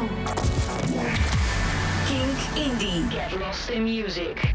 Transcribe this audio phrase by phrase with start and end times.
[0.00, 0.08] Kink,
[2.56, 3.10] Indie.
[3.10, 4.54] Get lost in music.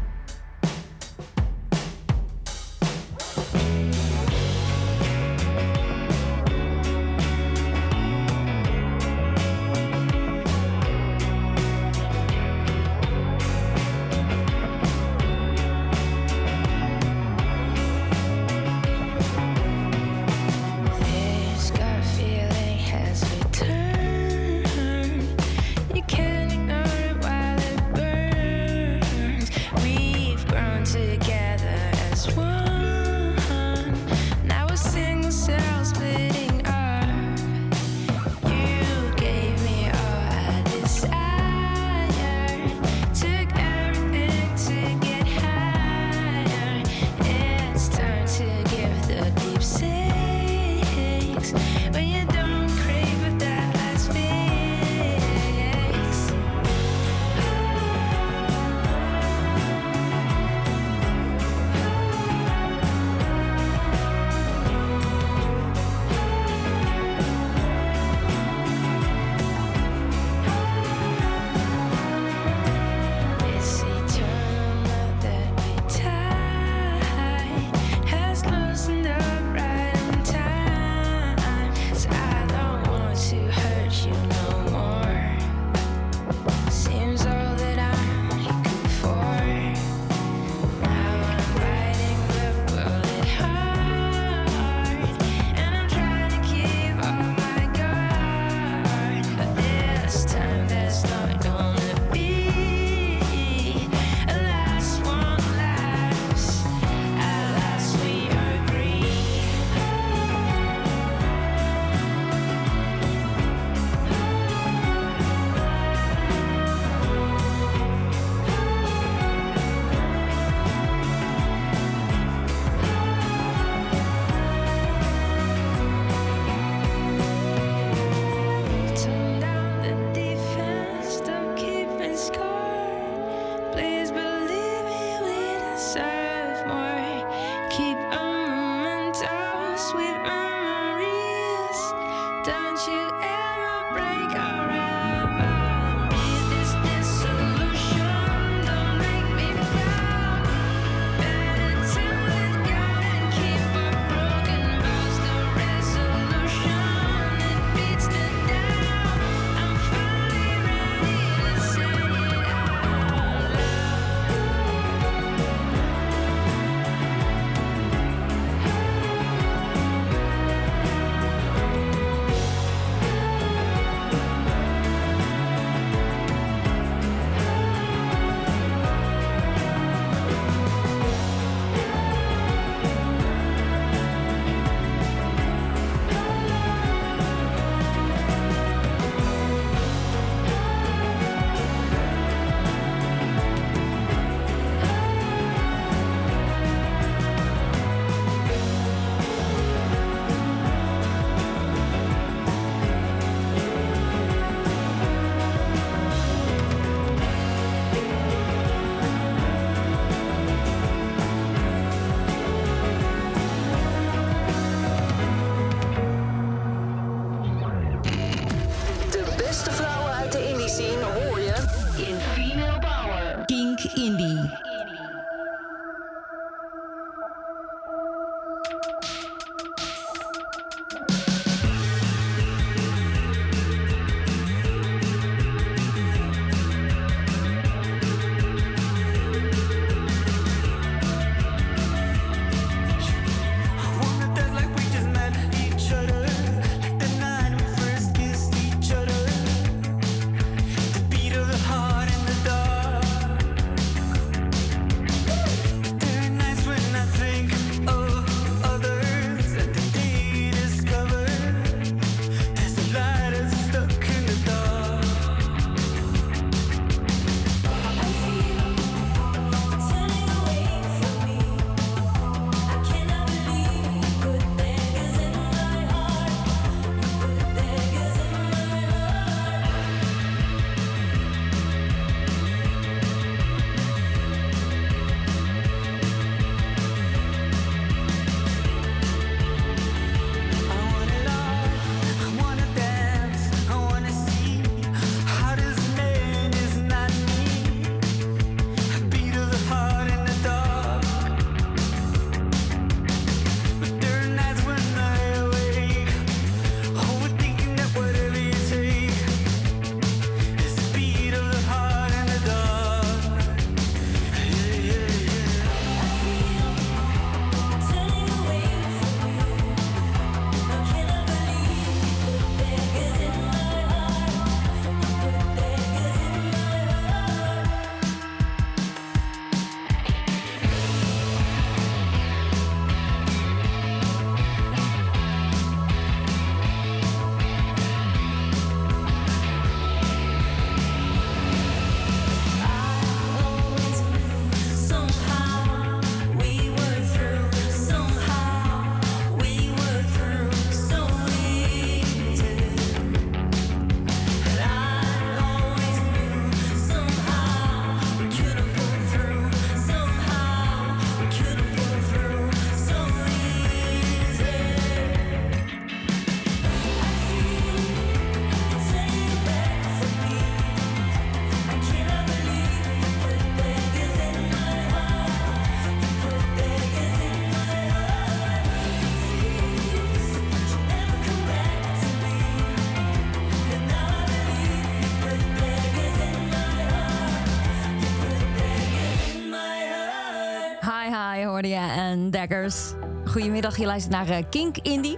[393.24, 395.16] Goedemiddag, je luistert naar uh, Kink Indie.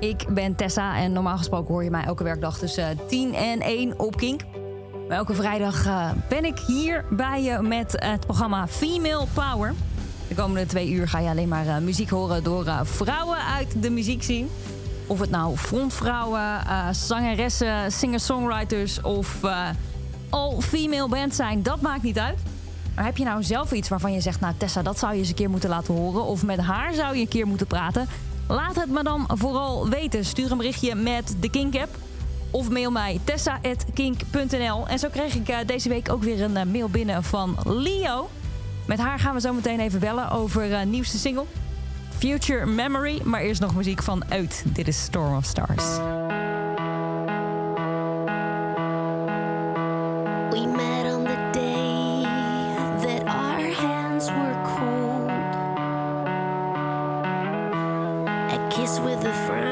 [0.00, 3.60] Ik ben Tessa en normaal gesproken hoor je mij elke werkdag tussen 10 eh, en
[3.60, 4.40] 1 op Kink.
[5.08, 9.74] Elke vrijdag uh, ben ik hier bij je met het programma Female Power.
[10.28, 14.22] De komende twee uur ga je alleen maar muziek horen door vrouwen uit de muziek
[14.22, 14.50] zien.
[15.06, 16.60] Of het nou frontvrouwen,
[16.90, 19.40] zangeressen, singer-songwriters of
[20.30, 22.38] all-female bands zijn, dat maakt niet uit.
[22.98, 24.40] Maar heb je nou zelf iets waarvan je zegt...
[24.40, 26.24] nou Tessa, dat zou je eens een keer moeten laten horen...
[26.24, 28.08] of met haar zou je een keer moeten praten...
[28.48, 30.24] laat het me dan vooral weten.
[30.24, 31.96] Stuur een berichtje met de Kink-app...
[32.50, 34.88] of mail mij tessa.kink.nl.
[34.88, 38.30] En zo kreeg ik eh, deze week ook weer een eh, mail binnen van Leo.
[38.86, 41.44] Met haar gaan we zo meteen even bellen over uh, nieuwste single...
[42.18, 43.20] Future Memory.
[43.24, 44.64] Maar eerst nog muziek van Uit.
[44.66, 45.84] Dit is Storm of Stars.
[59.00, 59.67] with a friend.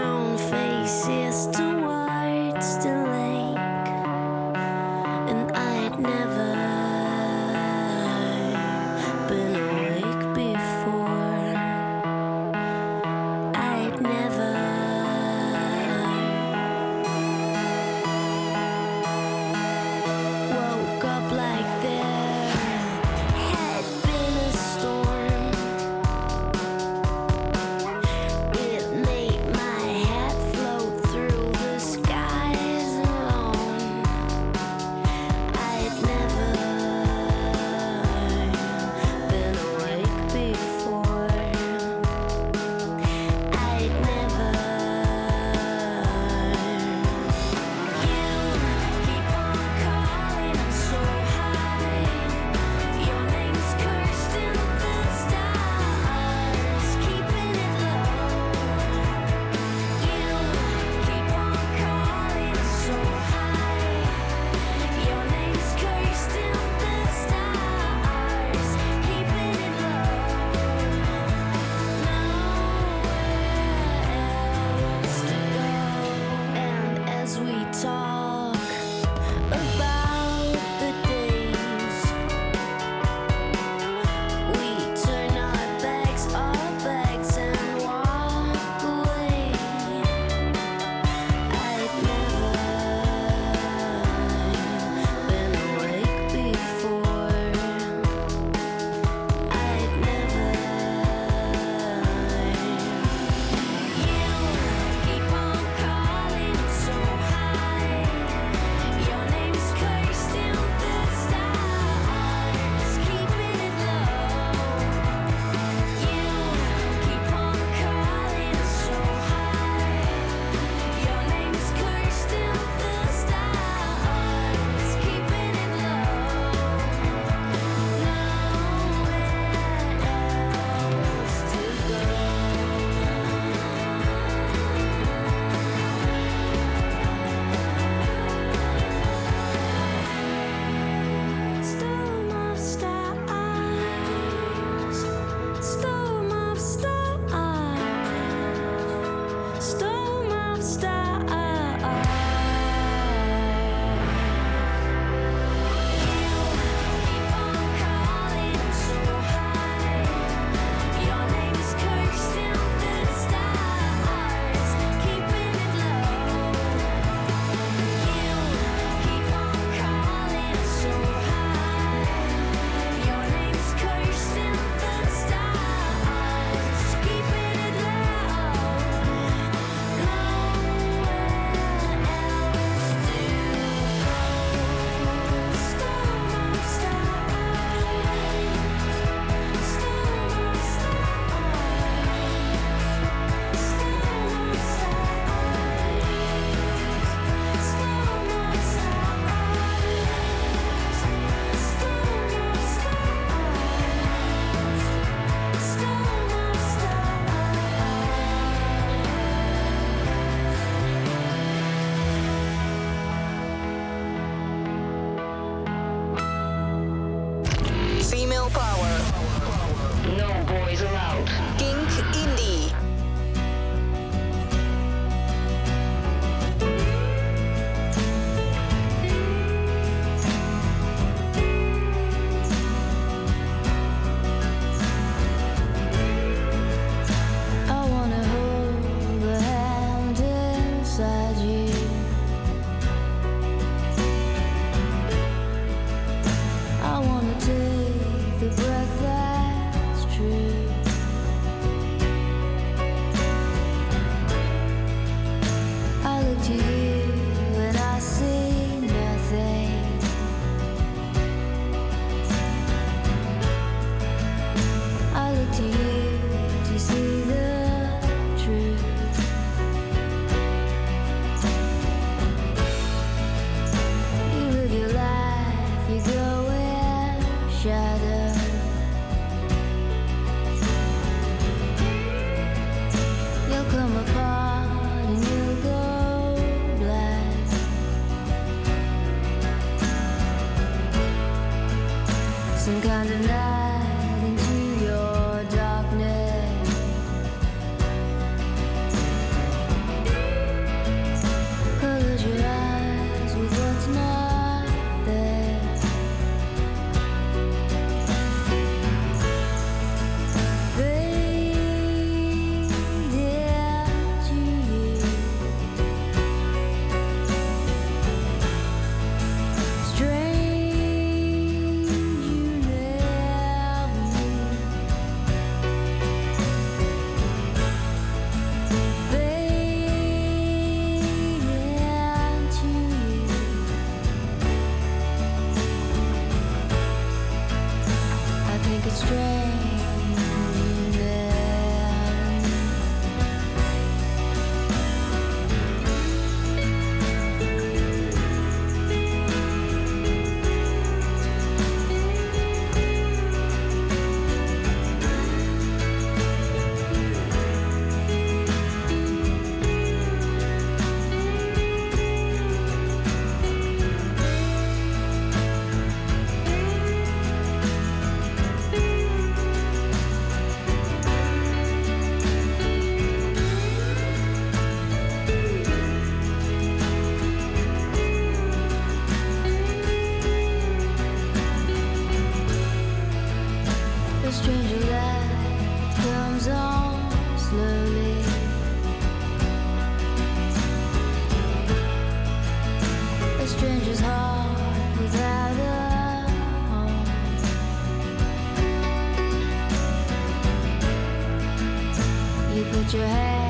[402.95, 403.46] your head.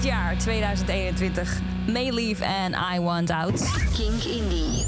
[0.00, 1.60] Dit jaar, 2021.
[1.86, 3.70] Mayleaf en I Want Out.
[3.96, 4.84] Kink Indie.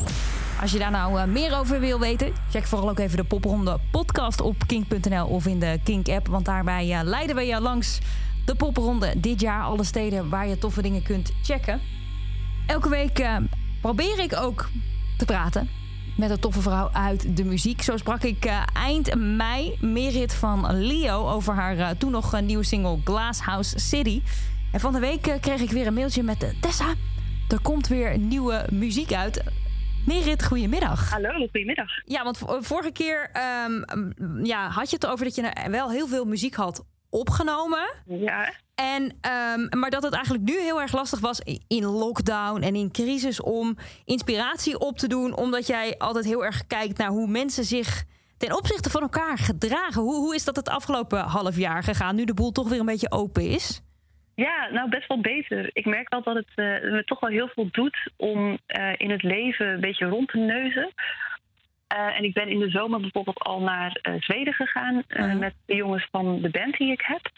[0.61, 3.79] Als je daar nou uh, meer over wil weten, check vooral ook even de popronde
[3.91, 6.27] podcast op kink.nl of in de Kink-app.
[6.27, 7.99] Want daarbij uh, leiden we je langs
[8.45, 9.63] de popronde dit jaar.
[9.63, 11.81] Alle steden waar je toffe dingen kunt checken.
[12.67, 13.37] Elke week uh,
[13.81, 14.71] probeer ik ook
[15.19, 15.69] te praten
[16.17, 17.83] met een toffe vrouw uit de muziek.
[17.83, 22.65] Zo sprak ik uh, eind mei Merit van Leo over haar uh, toen nog nieuwe
[22.65, 24.23] single Glasshouse City.
[24.73, 26.95] En van de week uh, kreeg ik weer een mailtje met Tessa.
[27.49, 29.43] Er komt weer nieuwe muziek uit.
[30.07, 31.11] Merit, goedemiddag.
[31.11, 31.89] Hallo, goedemiddag.
[32.05, 33.31] Ja, want vorige keer
[33.67, 37.93] um, ja, had je het over dat je wel heel veel muziek had opgenomen.
[38.07, 38.53] Ja.
[38.75, 42.91] En, um, maar dat het eigenlijk nu heel erg lastig was in lockdown en in
[42.91, 45.37] crisis om inspiratie op te doen.
[45.37, 48.05] Omdat jij altijd heel erg kijkt naar hoe mensen zich
[48.37, 50.03] ten opzichte van elkaar gedragen.
[50.03, 52.87] Hoe, hoe is dat het afgelopen half jaar gegaan, nu de boel toch weer een
[52.87, 53.83] beetje open is?
[54.43, 55.71] Ja, nou best wel beter.
[55.73, 59.11] Ik merk wel dat het uh, me toch wel heel veel doet om uh, in
[59.11, 60.93] het leven een beetje rond te neuzen.
[61.97, 65.39] Uh, en ik ben in de zomer bijvoorbeeld al naar Zweden gegaan -huh.
[65.39, 67.31] met de jongens van de band die ik heb.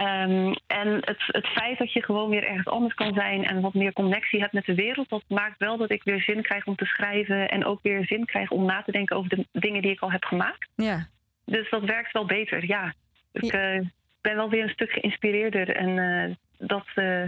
[0.00, 3.74] Um, en het, het feit dat je gewoon weer ergens anders kan zijn en wat
[3.74, 6.76] meer connectie hebt met de wereld, dat maakt wel dat ik weer zin krijg om
[6.76, 9.90] te schrijven en ook weer zin krijg om na te denken over de dingen die
[9.90, 10.68] ik al heb gemaakt.
[10.76, 11.08] Ja.
[11.44, 12.94] Dus dat werkt wel beter, ja.
[13.32, 13.80] Ik uh,
[14.28, 16.34] ben wel weer een stuk geïnspireerder en uh,
[16.68, 17.22] dat uh,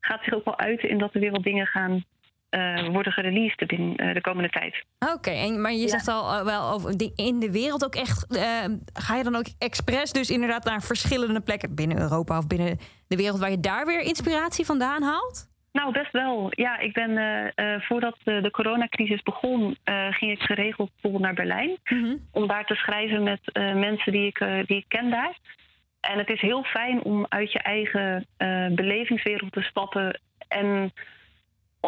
[0.00, 2.04] gaat zich ook wel uiten in dat er weer wat dingen gaan
[2.50, 4.84] uh, worden gereleased binnen de komende tijd.
[4.98, 5.88] Oké, okay, maar je ja.
[5.88, 8.26] zegt al wel over die, in de wereld ook echt.
[8.92, 12.78] ga je dan ook expres dus inderdaad naar verschillende plekken binnen Europa of binnen
[13.08, 15.54] de wereld waar je daar weer inspiratie vandaan haalt?
[15.72, 16.46] Nou, best wel.
[16.50, 17.12] Ja, ik ben
[17.82, 19.76] voordat de coronacrisis begon,
[20.10, 21.78] ging ik geregeld naar Berlijn.
[21.84, 22.28] Mm -hmm.
[22.32, 23.40] Om daar te schrijven met
[23.74, 25.38] mensen die ik, die ik ken daar.
[26.06, 28.26] En het is heel fijn om uit je eigen
[28.74, 30.92] belevingswereld te stappen en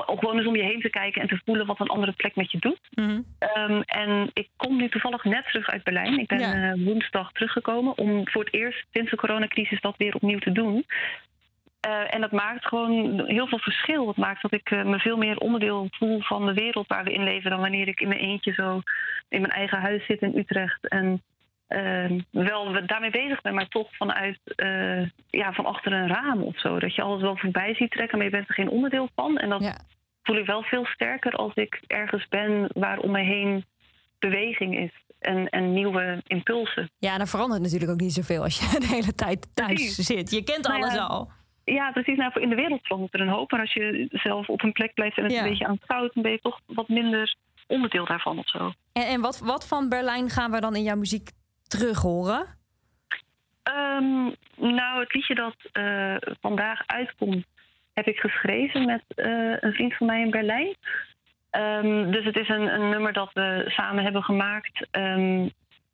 [0.07, 2.37] ook gewoon eens om je heen te kijken en te voelen wat een andere plek
[2.37, 2.81] met je doet.
[2.91, 3.25] Mm -hmm.
[3.71, 6.19] um, en ik kom nu toevallig net terug uit Berlijn.
[6.19, 6.75] Ik ben ja.
[6.75, 10.87] uh, woensdag teruggekomen om voor het eerst sinds de coronacrisis dat weer opnieuw te doen.
[11.87, 14.09] Uh, en dat maakt gewoon heel veel verschil.
[14.09, 17.13] Het maakt dat ik uh, me veel meer onderdeel voel van de wereld waar we
[17.13, 18.81] in leven dan wanneer ik in mijn eentje zo
[19.29, 20.89] in mijn eigen huis zit in Utrecht.
[20.89, 21.23] En
[21.69, 26.61] uh, wel daarmee bezig ben, maar toch vanuit uh, ja, van achter een raam of
[26.61, 26.79] zo.
[26.79, 29.37] Dat je alles wel voorbij ziet trekken, maar je bent er geen onderdeel van.
[29.37, 29.77] En dat ja.
[30.23, 33.65] voel ik wel veel sterker als ik ergens ben waar om me heen
[34.19, 34.93] beweging is.
[35.19, 36.91] En, en nieuwe impulsen.
[36.99, 40.07] Ja, en dan verandert natuurlijk ook niet zoveel als je de hele tijd thuis precies.
[40.07, 40.31] zit.
[40.31, 41.31] Je kent alles nou ja, al.
[41.65, 42.17] Ja, precies.
[42.17, 43.51] Nou, in de wereld verandert er een hoop.
[43.51, 45.43] Maar als je zelf op een plek blijft en het ja.
[45.43, 48.73] een beetje aanschouwt, dan ben je toch wat minder onderdeel daarvan of zo.
[48.93, 51.31] En, en wat, wat van Berlijn gaan we dan in jouw muziek
[51.69, 52.47] terug horen?
[53.77, 57.47] Um, nou, het liedje dat uh, vandaag uitkomt,
[57.93, 60.75] heb ik geschreven met uh, een vriend van mij in Berlijn.
[61.51, 64.87] Um, dus het is een, een, nummer dat we samen hebben gemaakt.
[64.91, 65.51] Um,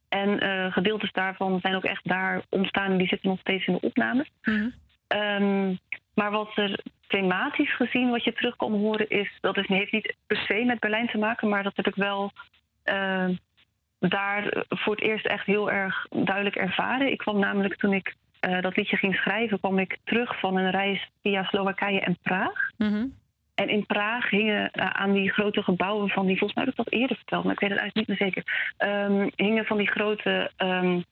[0.08, 3.72] en uh, gedeeltes daarvan zijn ook echt daar ontstaan en die zitten nog steeds in
[3.72, 4.30] de opnames.
[4.42, 4.72] Mm
[5.08, 5.78] -hmm.
[6.14, 10.14] maar wat er thematisch gezien, wat je terug kan horen, is dat is, heeft niet
[10.26, 12.32] per se met Berlijn te maken, maar dat heb ik wel
[13.98, 17.10] daar voor het eerst echt heel erg duidelijk ervaren.
[17.10, 18.14] Ik kwam namelijk toen ik
[18.48, 22.70] uh, dat liedje ging schrijven, kwam ik terug van een reis via Slowakije en Praag.
[22.76, 23.14] Mm -hmm.
[23.54, 26.84] En in Praag hingen uh, aan die grote gebouwen van die, volgens mij heb ik
[26.84, 28.72] dat eerder verteld, maar ik weet het eigenlijk niet meer zeker.
[28.88, 31.04] Um, hingen van die grote um,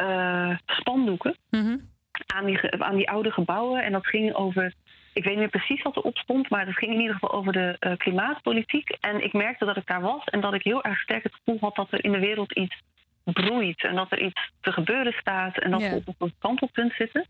[0.00, 1.80] uh, spandoeken mm -hmm.
[2.26, 3.82] aan, die, aan die oude gebouwen.
[3.82, 4.72] En dat ging over
[5.12, 7.52] ik weet niet meer precies wat erop stond, maar het ging in ieder geval over
[7.52, 8.96] de uh, klimaatpolitiek.
[9.00, 11.58] En ik merkte dat ik daar was en dat ik heel erg sterk het gevoel
[11.60, 12.82] had dat er in de wereld iets
[13.24, 15.92] broeit en dat er iets te gebeuren staat en dat yeah.
[15.92, 17.26] we op een kantelpunt zitten.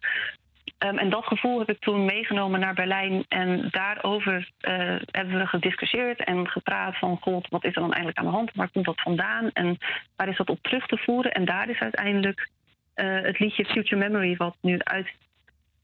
[0.78, 3.24] Um, en dat gevoel heb ik toen meegenomen naar Berlijn.
[3.28, 7.18] En daarover uh, hebben we gediscussieerd en gepraat van...
[7.20, 8.50] God, wat is er dan eigenlijk aan de hand?
[8.54, 9.50] Waar komt dat vandaan?
[9.52, 9.78] En
[10.16, 11.32] waar is dat op terug te voeren?
[11.32, 12.48] En daar is uiteindelijk
[12.94, 14.36] uh, het liedje Future Memory...
[14.36, 15.08] wat nu uit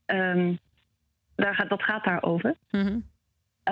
[0.06, 0.58] um,
[1.36, 2.54] daar gaat, dat gaat daarover.
[2.70, 3.04] Mm -hmm.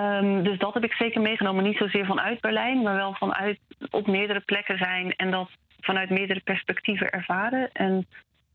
[0.03, 1.63] um, dus dat heb ik zeker meegenomen.
[1.63, 5.49] Niet zozeer vanuit Berlijn, maar wel vanuit op meerdere plekken zijn en dat
[5.79, 7.71] vanuit meerdere perspectieven ervaren.
[7.71, 8.07] En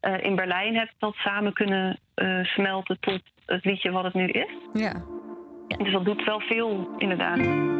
[0.02, 4.14] uh, in Berlijn heb ik dat samen kunnen uh, smelten tot het liedje wat het
[4.14, 4.50] nu is.
[4.72, 5.02] Ja.
[5.78, 7.76] Dus dat doet wel veel, inderdaad.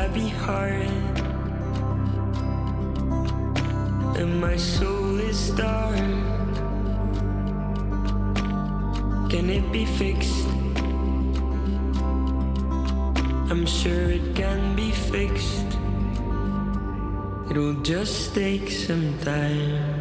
[0.00, 0.88] Heavy heart,
[4.16, 6.00] and my soul is dark.
[9.28, 10.48] Can it be fixed?
[13.50, 15.70] I'm sure it can be fixed.
[17.50, 19.99] It'll just take some time.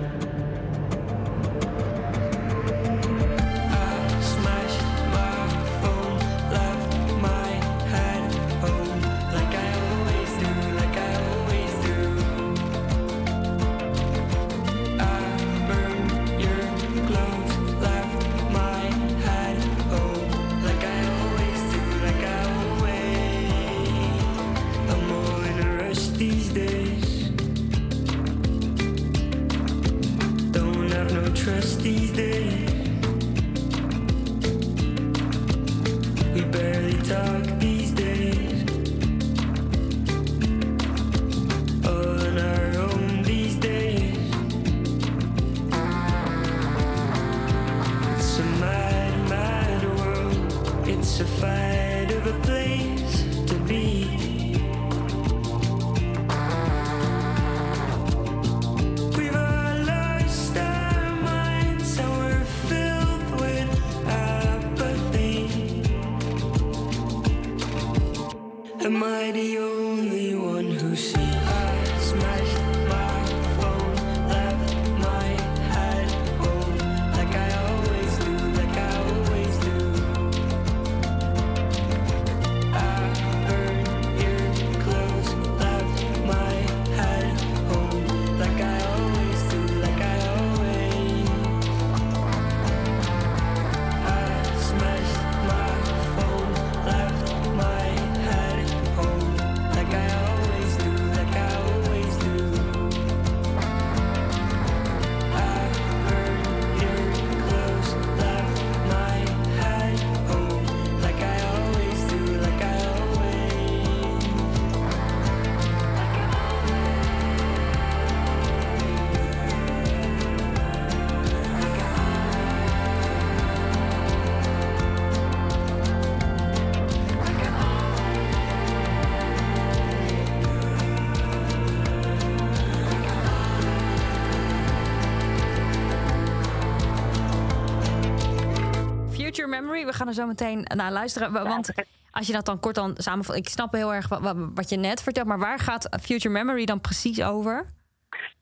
[140.10, 141.32] Er zo meteen naar luisteren.
[141.32, 141.74] wa- Want
[142.12, 143.36] als je dat dan kort dan samenvat...
[143.36, 145.28] Ik snap heel erg wat, wat, wat je net vertelt...
[145.28, 147.66] maar waar gaat Future Memory dan precies over?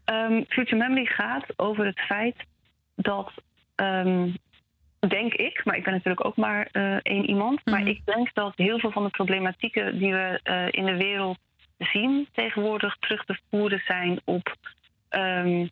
[0.05, 2.35] Ehm, Future Memory gaat over het feit
[2.95, 3.31] dat,
[3.75, 4.29] ehm,
[5.07, 7.89] denk ik, maar ik ben natuurlijk ook maar eh, één iemand, maar Mhm.
[7.89, 11.37] ik denk dat heel veel van de problematieken die we eh, in de wereld
[11.77, 14.55] zien tegenwoordig terug te voeren zijn op
[15.09, 15.67] ehm,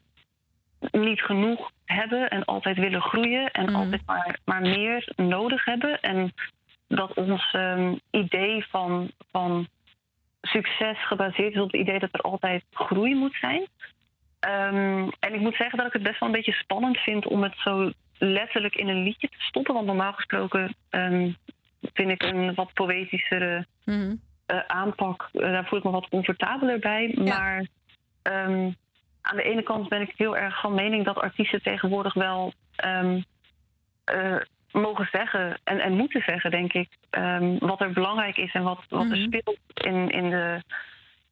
[0.92, 3.76] niet genoeg hebben en altijd willen groeien en Mhm.
[3.76, 6.02] altijd maar, maar meer nodig hebben.
[6.02, 6.34] En
[6.88, 9.68] dat ons ehm, idee van, van
[10.42, 13.68] succes gebaseerd is op het idee dat er altijd groei moet zijn.
[14.40, 17.44] Ehm, en ik moet zeggen dat ik het best wel een beetje spannend vind om
[17.44, 19.74] het zo letterlijk in een liedje te stoppen.
[19.74, 21.32] Want normaal gesproken ehm,
[21.94, 24.16] vind ik een wat poëtischere Mhm.
[24.46, 25.30] eh, aanpak.
[25.34, 27.16] eh, daar voel ik me wat comfortabeler bij.
[27.24, 27.66] Maar
[29.26, 33.22] aan de ene kant ben ik heel erg van mening dat artiesten tegenwoordig wel ehm,
[34.04, 34.36] eh,
[34.72, 38.80] mogen zeggen en, en moeten zeggen, denk ik, ehm, wat er belangrijk is en wat,
[38.90, 39.26] wat er Mhm.
[39.26, 40.62] speelt in, in, de,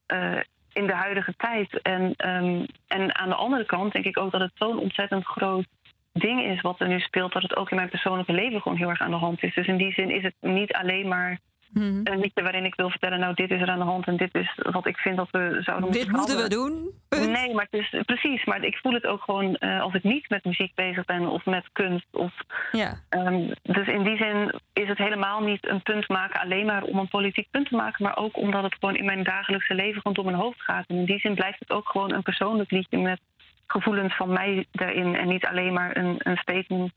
[0.06, 0.40] eh,
[0.74, 1.82] in de huidige tijd.
[1.82, 5.66] En, ehm, en aan de andere kant denk ik ook dat het zo'n ontzettend groot
[6.14, 8.90] ding is wat er nu speelt, dat het ook in mijn persoonlijke leven gewoon heel
[8.90, 9.54] erg aan de hand is.
[9.54, 11.40] Dus in die zin is het niet alleen maar
[11.74, 12.00] Mhm.
[12.04, 14.36] een liedje waarin ik wil vertellen, nou, dit is er aan de hand en dit
[14.36, 16.92] is wat ik vind dat we zouden Dit moeten moeten we doen.
[17.08, 17.30] Punt.
[17.32, 18.46] Nee, maar het is precies.
[18.46, 21.46] Maar ik voel het ook gewoon eh, als ik niet met muziek bezig ben of
[21.46, 22.08] met kunst.
[22.12, 22.34] Of,
[22.72, 23.00] Ja.
[23.10, 26.84] ehm, dus in die zin is is het helemaal niet een punt maken alleen maar
[26.84, 29.96] om een politiek punt te maken, maar ook omdat het gewoon in mijn dagelijkse leven
[30.02, 30.86] gewoon door mijn hoofd gaat.
[30.88, 33.20] En in die zin blijft het ook gewoon een persoonlijk liedje met
[33.68, 36.92] gevoelens van mij daarin en niet alleen maar een, een statement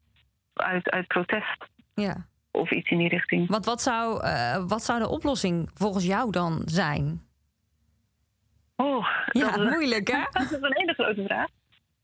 [0.55, 2.27] uit, uit protest Ja.
[2.57, 3.49] Of iets in die richting.
[3.49, 7.21] Want wat zou, eh, wat zou de oplossing volgens jou dan zijn?
[8.77, 10.19] Oh, Ja, dat is, moeilijk hè?
[10.41, 11.49] dat is een hele grote vraag.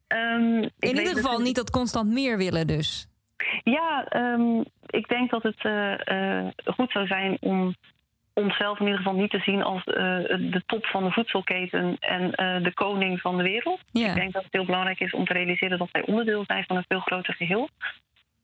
[0.06, 3.06] Ehm, In ieder geval dus- niet dat constant meer willen dus.
[3.64, 7.74] Ja, ehm, ik denk dat het eh, eh, goed zou zijn om
[8.34, 12.30] onszelf in ieder geval niet te zien als de top van de voedselketen en
[12.62, 13.80] de koning van de wereld.
[13.90, 14.08] Ja.
[14.08, 16.76] Ik denk dat het heel belangrijk is om te realiseren dat wij onderdeel zijn van
[16.76, 17.68] een veel groter geheel.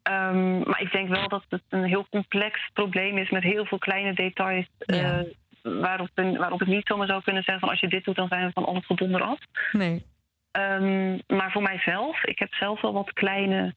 [0.08, 3.78] Ehm, maar ik denk wel dat het een heel complex probleem is met heel veel
[3.78, 4.66] kleine details.
[4.78, 5.18] eh,
[5.62, 8.28] waarop, een- waarop ik niet zomaar zou kunnen zeggen van als je dit doet, dan
[8.28, 9.38] zijn we van al het gedonder af.
[9.72, 10.02] Nee.
[10.50, 13.74] Ehm, maar voor mijzelf, ik heb zelf wel wat kleine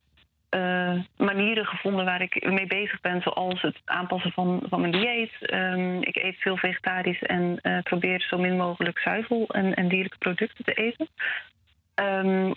[0.50, 5.32] eh, manieren gevonden waar ik mee bezig ben, zoals het aanpassen van, van mijn dieet.
[5.42, 10.18] Ehm, ik eet veel vegetarisch en eh, probeer zo min mogelijk zuivel en, en dierlijke
[10.18, 11.08] producten te eten.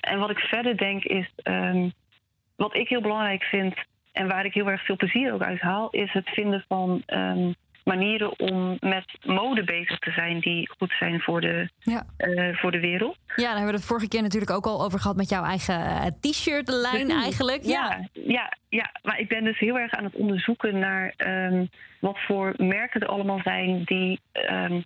[0.00, 1.30] En wat ik verder denk is,
[2.56, 3.74] wat ik heel belangrijk vind
[4.12, 7.52] en waar ik heel erg veel plezier ook uit haal, is het vinden van ehm,
[7.84, 12.02] manieren om met mode bezig te zijn die goed zijn voor de, Ja.
[12.16, 13.16] eh, voor de wereld.
[13.26, 15.80] ja, daar hebben we het vorige keer natuurlijk ook al over gehad met jouw eigen
[15.86, 17.62] eh, t-shirt-lijn eigenlijk.
[17.62, 21.66] Ja, ja, ja, maar ik ben dus heel erg aan het onderzoeken naar ehm,
[22.00, 24.80] wat voor merken er allemaal zijn die ehm,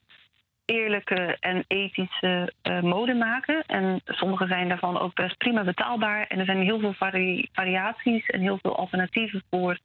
[0.71, 3.62] eerlijke en ethische eh, mode maken.
[3.66, 6.27] En sommige zijn daarvan ook best prima betaalbaar.
[6.27, 9.79] En er zijn heel veel vari- variaties en heel veel alternatieven voor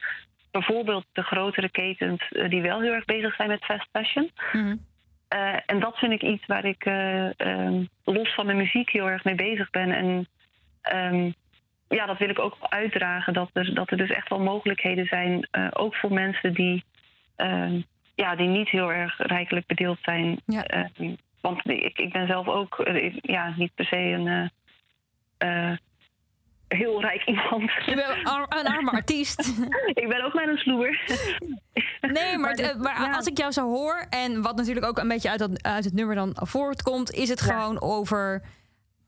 [0.53, 4.31] bijvoorbeeld de grotere ketens eh, die wel heel erg bezig zijn met fast fashion.
[4.51, 4.75] Mhm.
[5.27, 9.09] Eh, en dat vind ik iets waar ik eh, ehm, los van mijn muziek heel
[9.09, 9.91] erg mee bezig ben.
[9.91, 10.27] En
[10.81, 11.31] ehm,
[11.87, 13.33] ja, dat wil ik ook uitdragen.
[13.33, 16.83] Dat er, dat er dus echt wel mogelijkheden zijn, ook voor mensen die,
[17.35, 17.81] ehm,
[18.15, 20.41] ja, die niet heel erg rijkelijk bedeeld zijn.
[20.45, 20.63] Ja.
[20.63, 24.27] Ehm, want ik, ik ben zelf ook eh, ja, niet per se een
[25.37, 25.77] eh, eh,
[26.67, 27.71] heel rijk iemand.
[27.85, 29.39] Je bent ar- een arme artiest.
[30.01, 30.99] ik ben ook maar een sloer.
[32.01, 33.15] Nee, maar, Maar het- maar ja.
[33.15, 35.93] als ik jou zo hoor, en wat natuurlijk ook een beetje uit, dat, uit het
[35.93, 37.45] nummer dan voortkomt, is het Ja.
[37.45, 38.41] gewoon over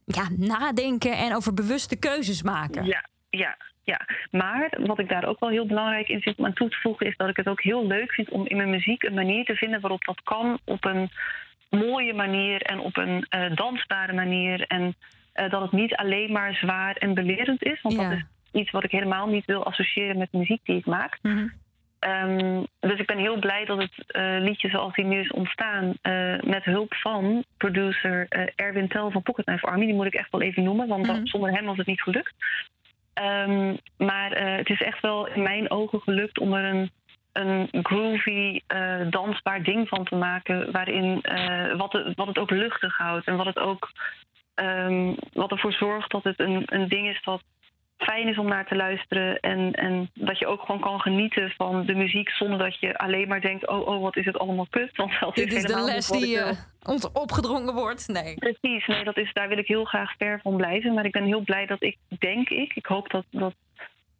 [0.05, 2.85] ja, nadenken en over bewuste keuzes maken.
[2.85, 3.99] Ja, ja, ja.
[4.31, 7.07] Maar wat ik daar ook wel heel belangrijk in vind om aan toe te voegen,
[7.07, 9.55] is dat ik het ook heel leuk vind om in mijn muziek een manier te
[9.55, 11.09] vinden waarop dat kan op een
[11.69, 14.65] mooie manier en op een eh, dansbare manier.
[14.67, 14.95] En
[15.33, 17.81] eh, dat het niet alleen maar zwaar en belerend is.
[17.81, 18.09] Want Ja.
[18.09, 21.17] dat is iets wat ik helemaal niet wil associëren met de muziek die ik maak.
[21.21, 21.47] Mhm.
[21.99, 25.93] Ehm, dus ik ben heel blij dat het eh, liedje zoals die nu is ontstaan...
[26.43, 29.86] met hulp van producer Erwin Tel van Pocket Knife Army...
[29.86, 31.25] die moet ik echt wel even noemen, want dat- Mhm.
[31.25, 32.33] zonder hem was het niet gelukt.
[33.16, 36.91] Ehm, maar eh, het is echt wel in mijn ogen gelukt om er een,
[37.32, 40.72] een groovy, eh, dansbaar ding van te maken...
[40.72, 43.91] waarin eh, wat, het, wat het ook luchtig houdt en wat het ook...
[44.53, 47.43] ehm, wat ervoor zorgt dat het een, een ding is dat
[48.05, 49.39] fijn is om naar te luisteren.
[49.39, 53.27] En, en dat je ook gewoon kan genieten van de muziek zonder dat je alleen
[53.27, 54.95] maar denkt: oh, oh wat is het allemaal kut.
[54.95, 56.39] Want dat Dit is de les die
[56.83, 58.07] ons opgedrongen wordt.
[58.07, 58.35] Nee.
[58.35, 60.93] Precies, nee, dat is, daar wil ik heel graag ver van blijven.
[60.93, 63.53] Maar ik ben heel blij dat ik, denk ik, ik hoop dat, dat,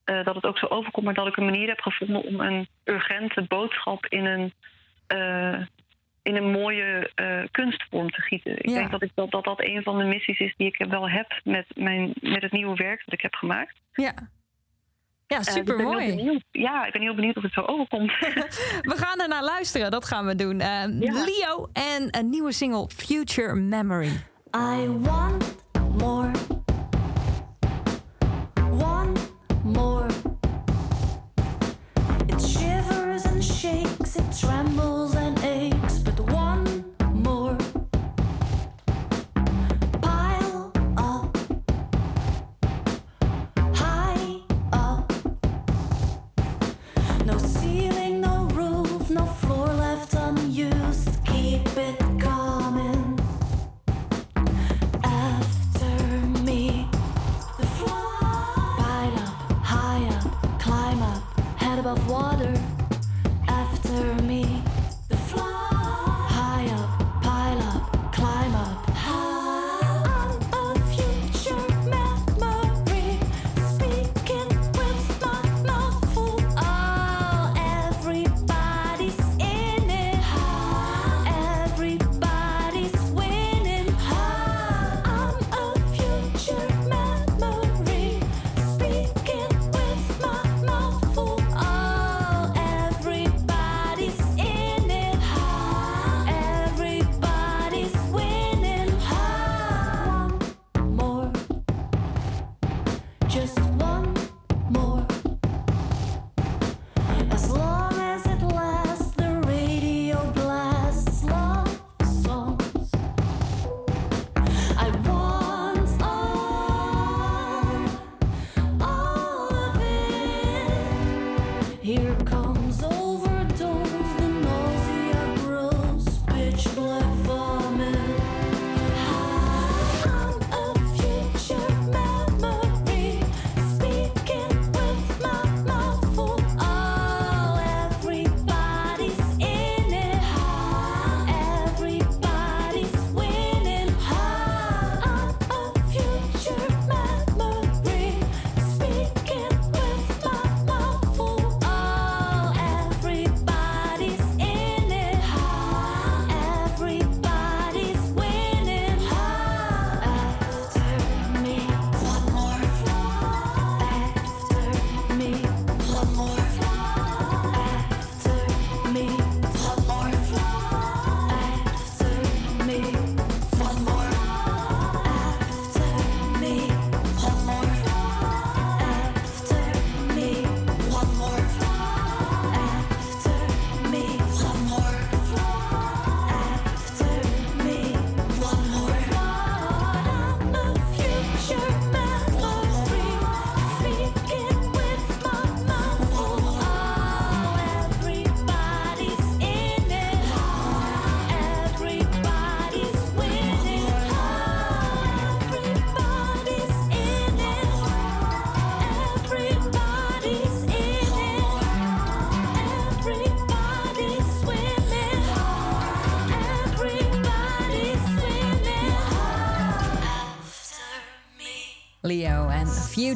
[0.04, 2.68] eh, dat het ook zo overkomt, maar dat ik een manier heb gevonden om een
[2.84, 4.54] urgente boodschap in een,
[5.08, 5.62] eh,
[6.26, 8.58] in een mooie eh, kunstvorm te gieten.
[8.58, 8.74] Ik Ja.
[8.74, 11.40] denk dat, ik, dat, dat dat een van de missies is die ik wel heb
[11.44, 13.76] met, mijn, met het nieuwe werk dat ik heb gemaakt.
[13.94, 14.14] Ja.
[15.28, 16.40] Ja, Eh, dus super mooi.
[16.52, 18.12] Ja, ik ben heel benieuwd of het zo overkomt.
[18.92, 20.60] We gaan er naar luisteren, dat gaan we doen.
[20.60, 24.12] Eh, Leo en een nieuwe single Future Memory.
[24.56, 25.56] I want
[25.98, 26.32] more.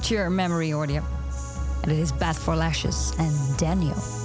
[0.09, 0.99] Your Memory hoorde je.
[1.81, 4.18] En dit is Bad for Lashes en Daniel.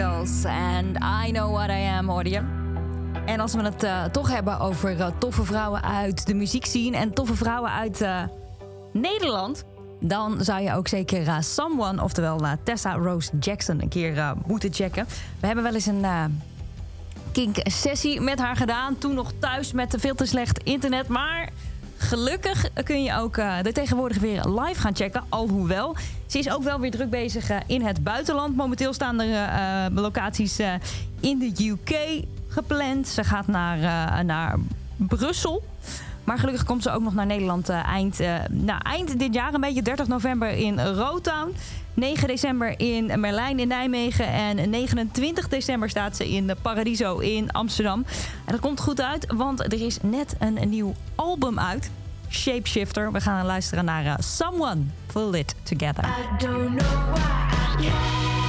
[0.00, 0.96] En and
[1.26, 2.40] I Know What I Am, hoorde je.
[3.26, 6.94] En als we het eh, toch hebben over eh, toffe vrouwen uit de muziek zien
[6.94, 8.22] en toffe vrouwen uit eh,
[8.92, 9.64] Nederland,
[10.00, 15.06] dan zou je ook zeker Someone, oftewel Tessa Rose Jackson, een keer moeten checken.
[15.40, 16.04] We hebben wel eens een
[17.32, 18.98] kink-sessie met haar gedaan.
[18.98, 21.08] Toen nog thuis met veel te slecht internet.
[21.08, 21.48] Maar
[22.10, 25.24] gelukkig kun je ook eh, de er tegenwoordig weer live gaan checken.
[25.28, 25.96] Alhoewel,
[26.26, 28.56] ze is ook wel weer druk bezig eh, in het buitenland.
[28.56, 29.48] Momenteel staan er
[29.88, 30.58] eh, locaties
[31.20, 33.08] in de UK gepland.
[33.08, 34.58] Ze gaat naar, naar
[34.96, 35.62] Brussel.
[36.24, 38.18] Maar gelukkig komt ze ook nog naar Nederland eind,
[38.50, 41.54] nou, eind dit jaar, een beetje 30 november in Rotown.
[41.94, 44.26] 9 december in Merlijn in Nijmegen.
[44.26, 48.04] En 29 december staat ze in Paradiso in Amsterdam.
[48.44, 51.90] En dat komt goed uit, want er is net een nieuw album uit.
[52.30, 53.12] Shapeshifter.
[53.12, 56.04] We gaan luisteren naar uh, Someone Pull It Together.
[56.04, 58.39] I don't know why I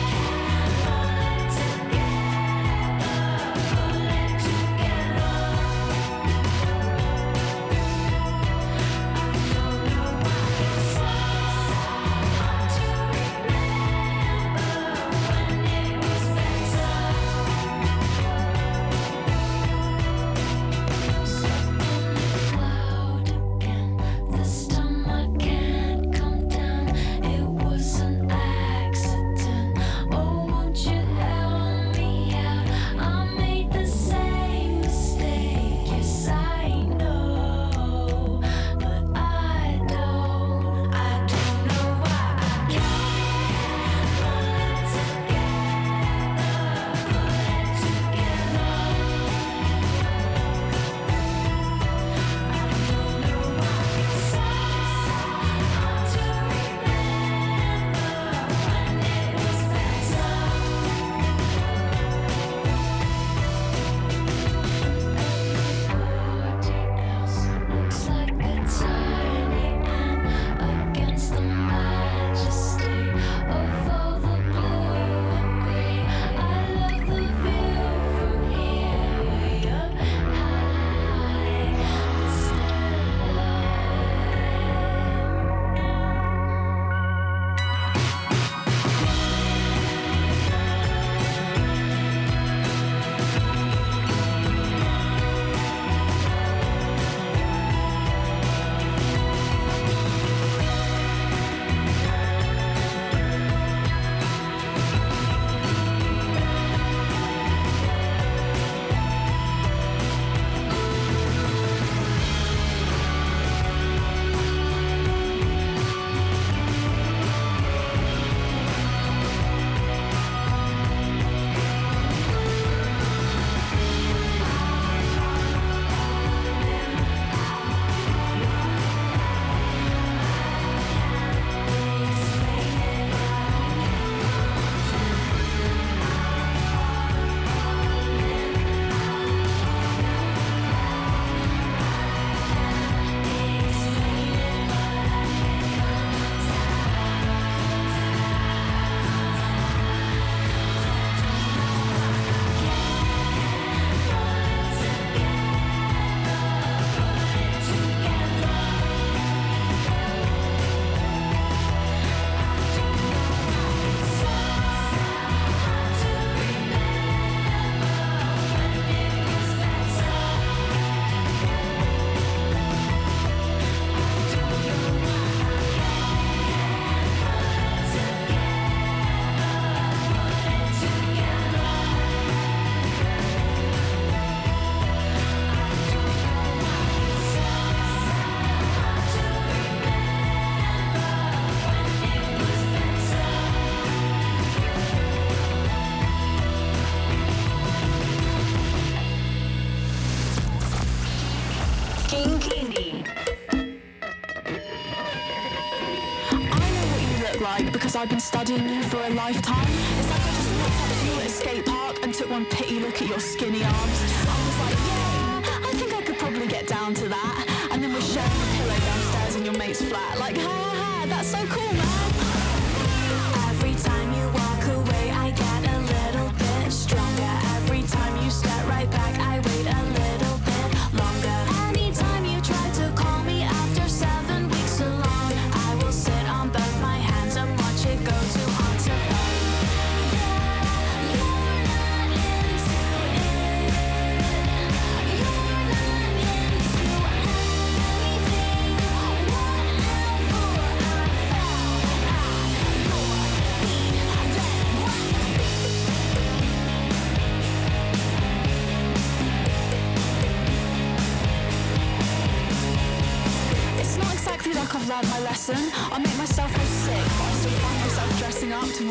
[207.92, 209.68] cause I've been studying you for a lifetime.
[210.00, 212.80] It's like I just walked up to you at skate park and took one pity
[212.80, 214.00] look at your skinny arms.
[214.30, 217.68] I was like, yeah, I think I could probably get down to that.
[217.72, 220.71] And then we're sharing a pillow downstairs in your mate's flat, like, hey.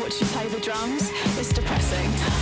[0.01, 1.11] watch you play the drums.
[1.37, 2.40] It's depressing.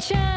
[0.00, 0.27] chance.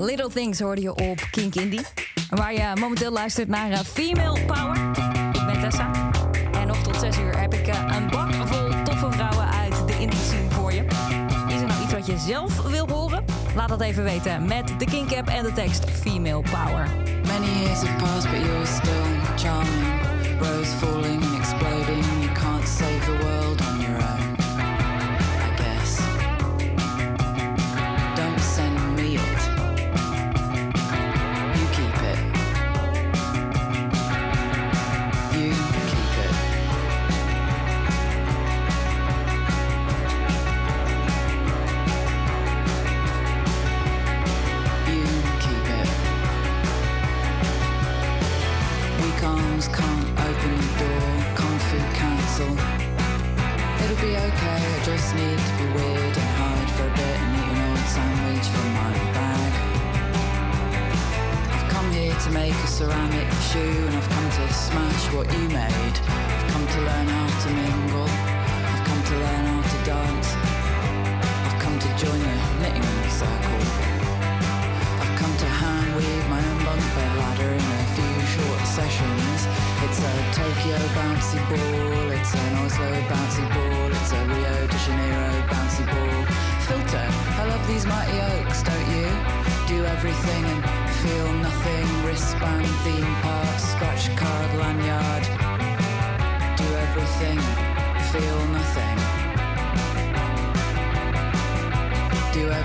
[0.00, 1.80] Little Things hoorde je op Kink Indie.
[2.30, 4.76] Waar je momenteel luistert naar eh, Female Power
[5.32, 5.90] Ik ben Tessa.
[6.52, 9.98] En nog tot 6 uur heb ik eh, een bak vol toffe vrouwen uit de
[9.98, 10.84] indie zien voor je.
[11.48, 13.24] Is er nou iets wat je zelf wil horen?
[13.54, 16.88] Laat dat even weten met de King Cap en de tekst Female Power.
[17.26, 19.84] Many years have passed, but you're still charming.
[20.40, 22.04] Rose falling and exploding.
[22.20, 23.60] You can't save the world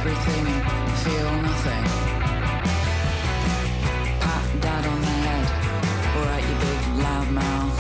[0.08, 0.46] everything,
[1.02, 1.84] feel nothing.
[4.22, 5.48] Pat dad on the head,
[6.16, 7.78] alright you big loud mouth.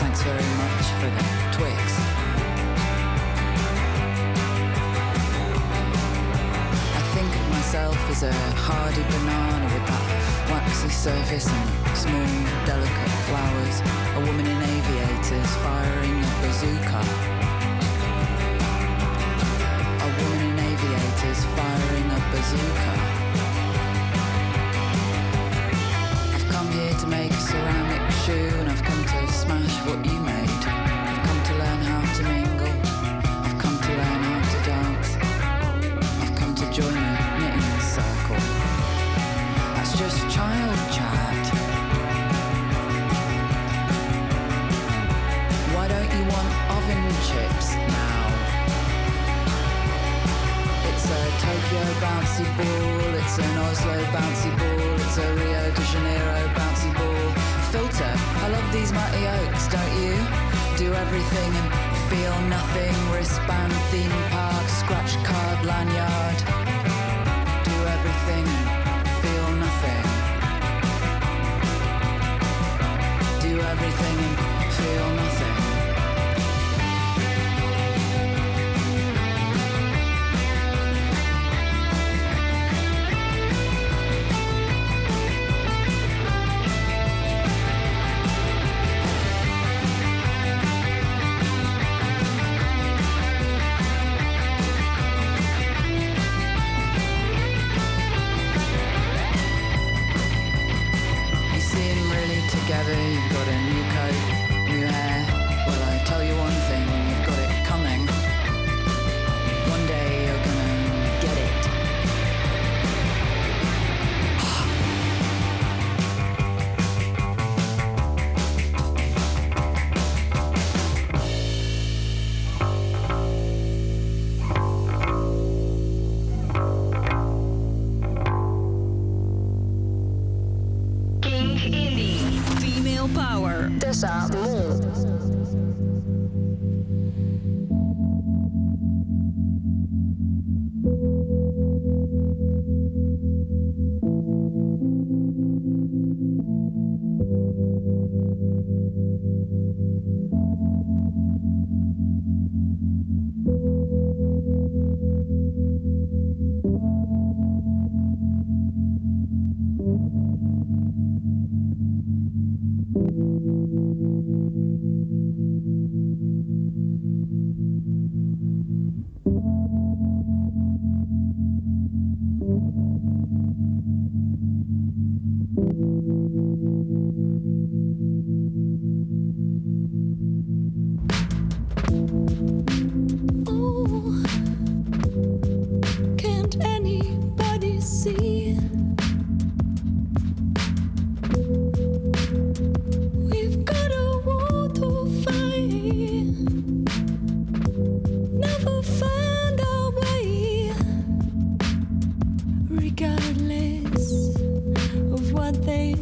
[0.00, 1.22] Thanks very much for the
[1.56, 1.94] twigs.
[6.98, 8.32] I think of myself as a
[8.66, 12.26] hardy banana with that waxy surface and small
[12.66, 13.76] delicate flowers.
[14.16, 17.55] A woman in aviators firing a bazooka.
[26.34, 30.25] I've come here to make a ceramic shoe, and I've come to smash what you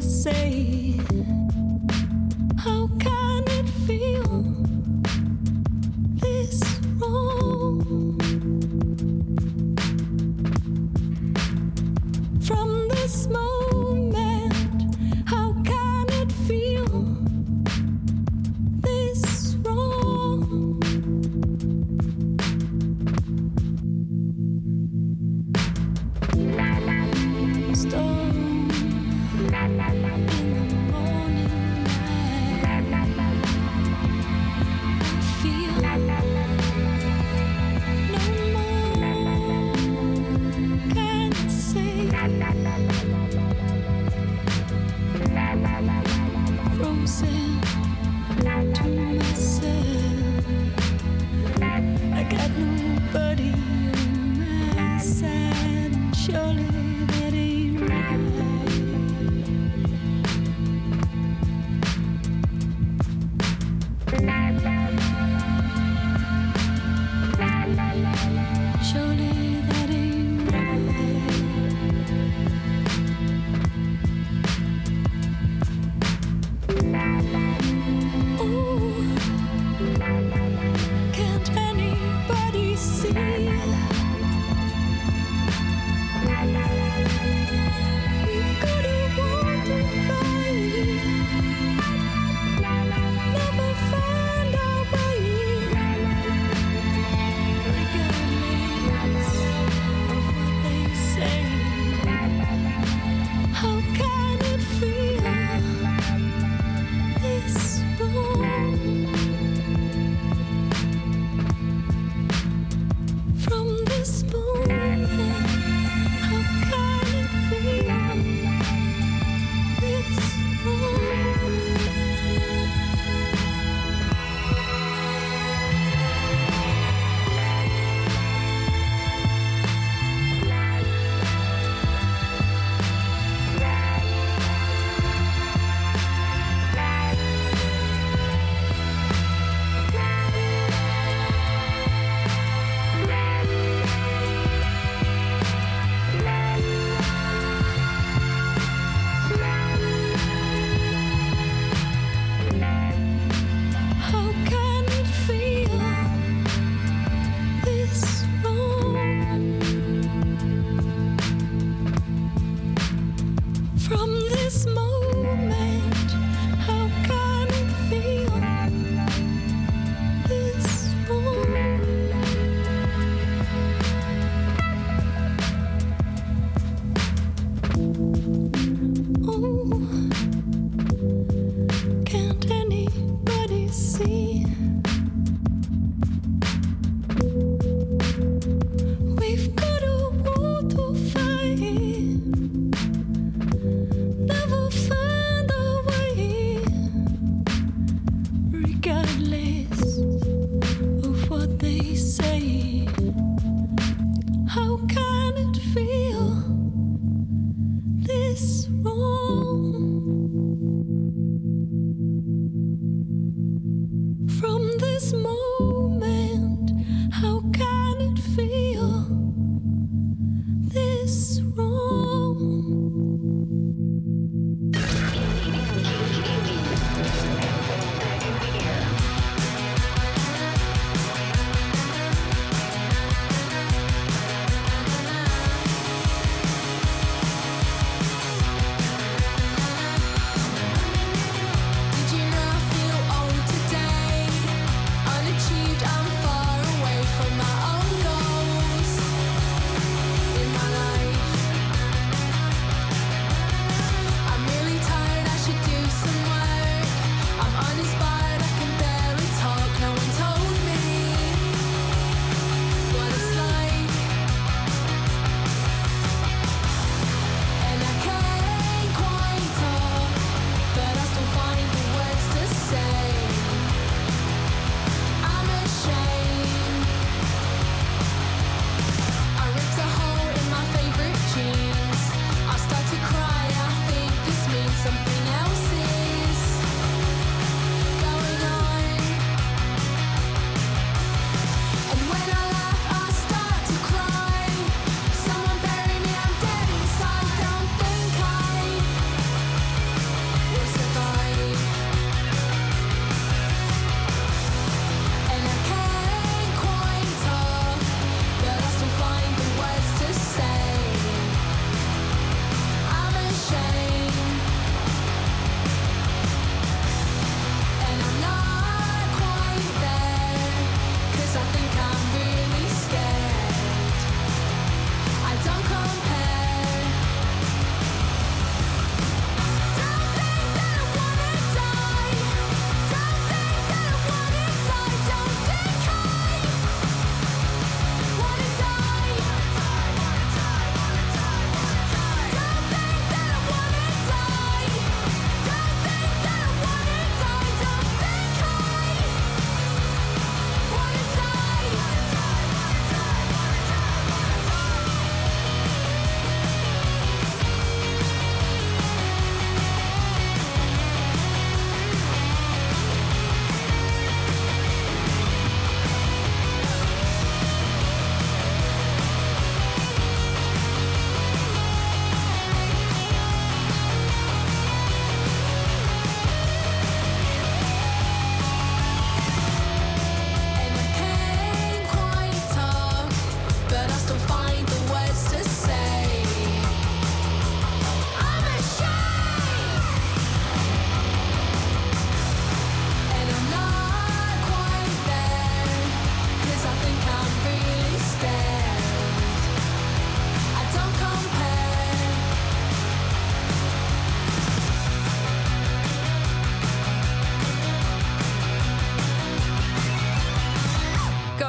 [0.01, 0.84] say.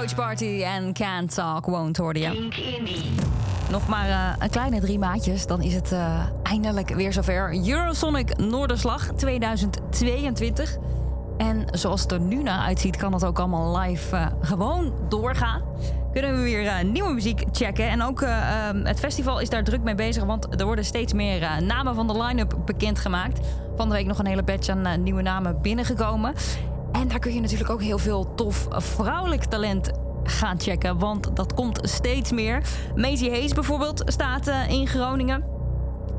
[0.05, 2.49] Roach Party en Can't Talk Won't hoorde je.
[3.71, 7.67] Nog maar eh, een kleine drie maandjes, dan is het eh, eindelijk weer zover.
[7.67, 10.77] Eurosonic Noorderslag 2022.
[11.37, 15.61] En zoals het er nu naar uitziet, kan het ook allemaal live eh, gewoon doorgaan.
[16.11, 17.89] Kunnen we weer nieuwe muziek checken.
[17.89, 21.13] En ook eh, ehm, het festival is daar druk mee bezig, want er worden steeds
[21.13, 23.39] meer namen van de line-up bekendgemaakt.
[23.75, 26.33] Van de week nog een hele batch aan nieuwe namen binnengekomen.
[27.01, 29.91] En daar kun je natuurlijk ook heel veel tof vrouwelijk talent
[30.23, 32.61] gaan checken, want dat komt steeds meer.
[32.95, 35.43] Maisie Hayes bijvoorbeeld staat eh, in Groningen.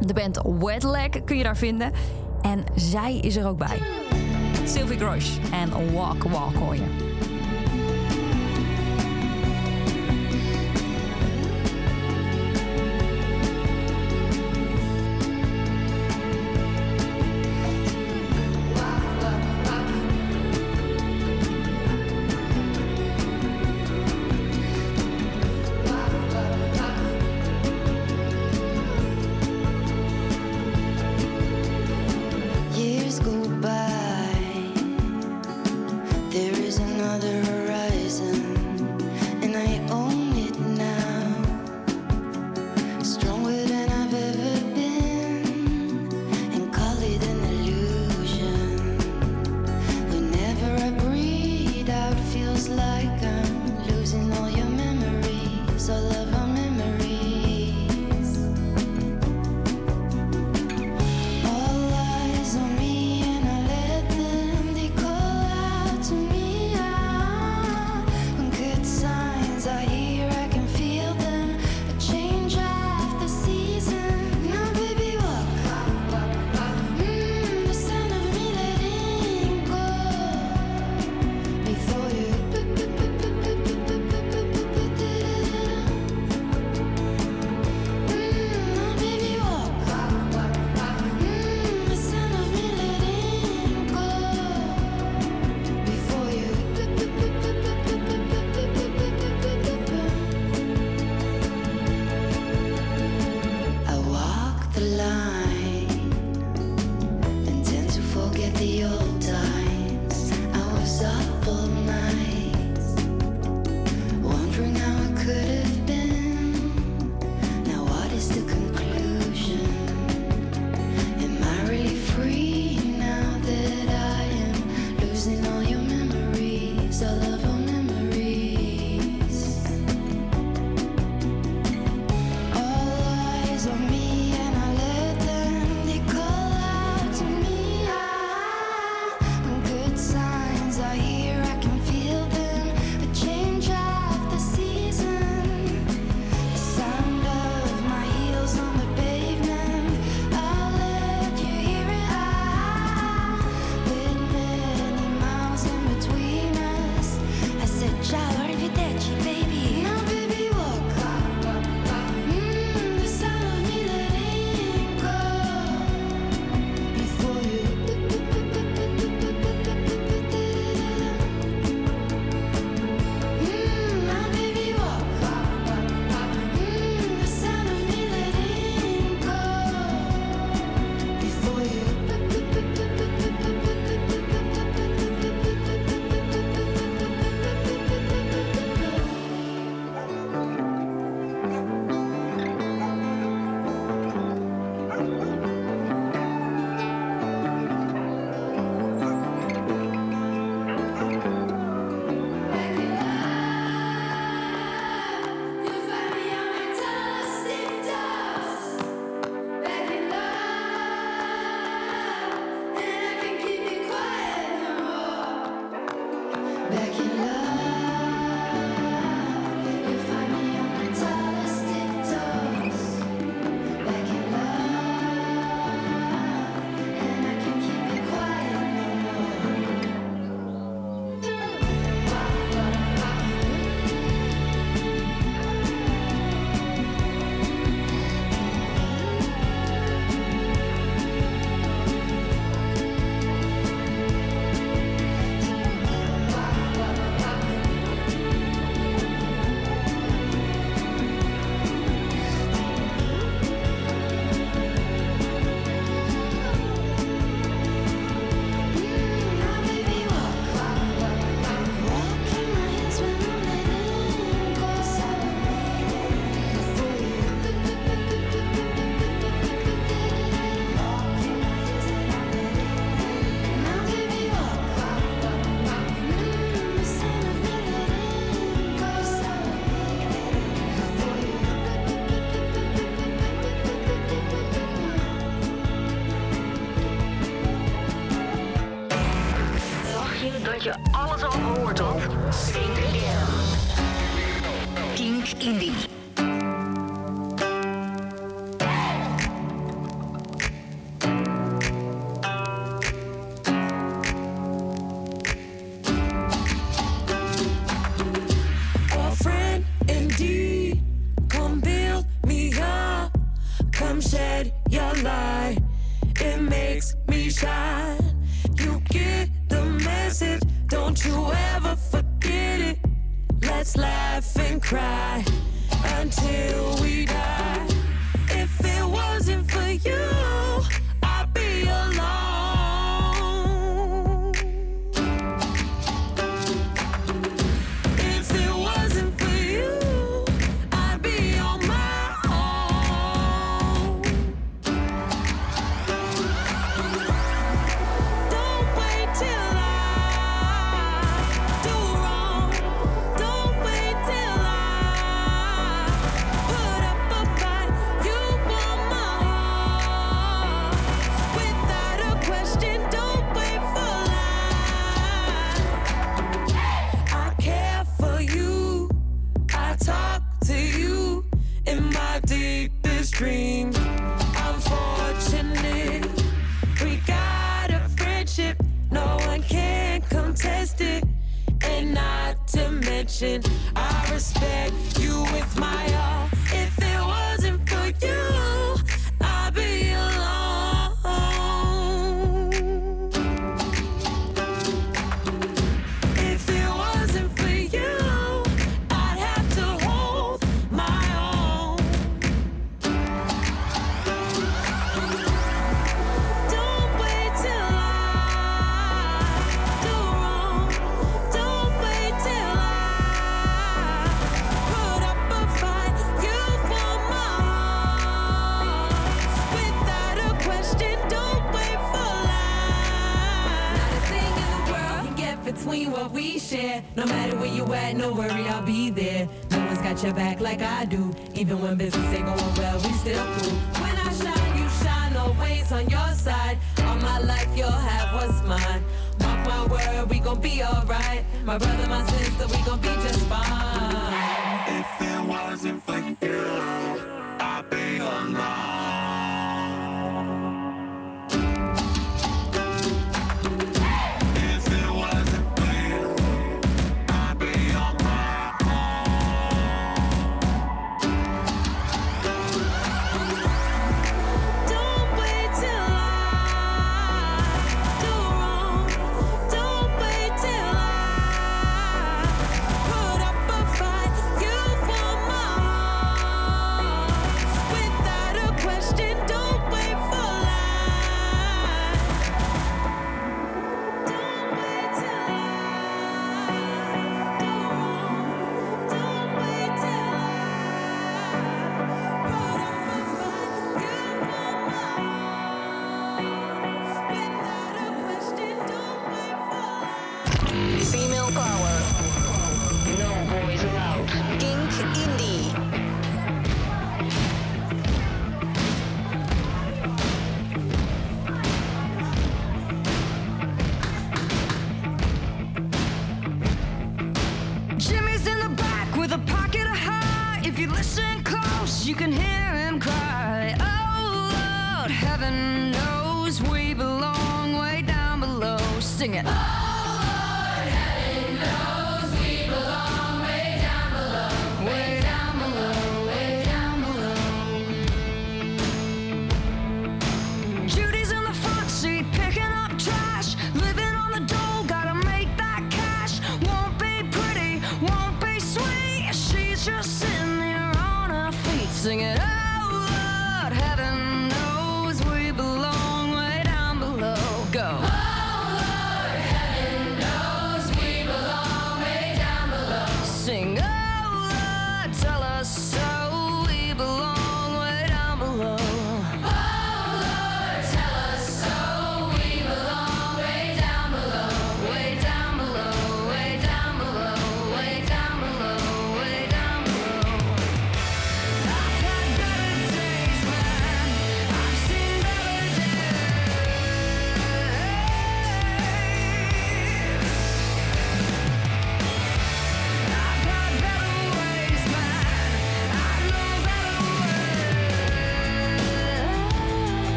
[0.00, 1.92] De band Wetlag kun je daar vinden.
[2.42, 3.78] En zij is er ook bij.
[4.64, 6.76] Sylvie Grosh en Walk Walk hoor.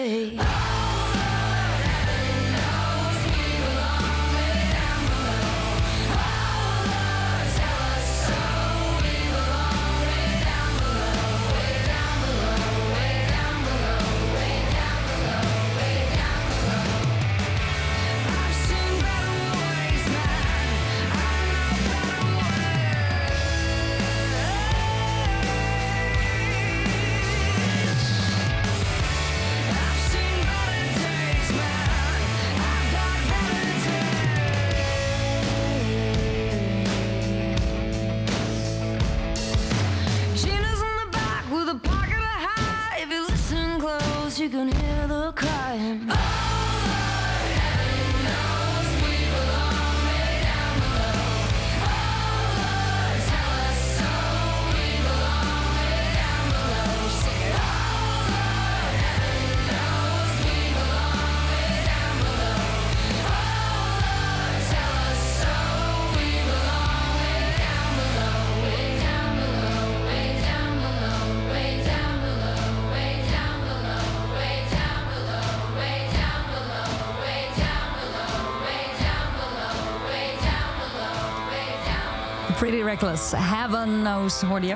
[0.00, 0.59] away.
[82.90, 83.32] Reckless.
[83.36, 84.74] Heaven knows, hoorde je.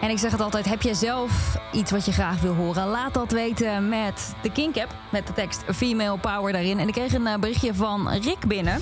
[0.00, 2.86] En ik zeg het altijd, heb je zelf iets wat je graag wil horen?
[2.86, 6.78] Laat dat weten met de Kink app, met de tekst Female Power daarin.
[6.78, 8.80] En ik kreeg een eh, berichtje van Rick binnen.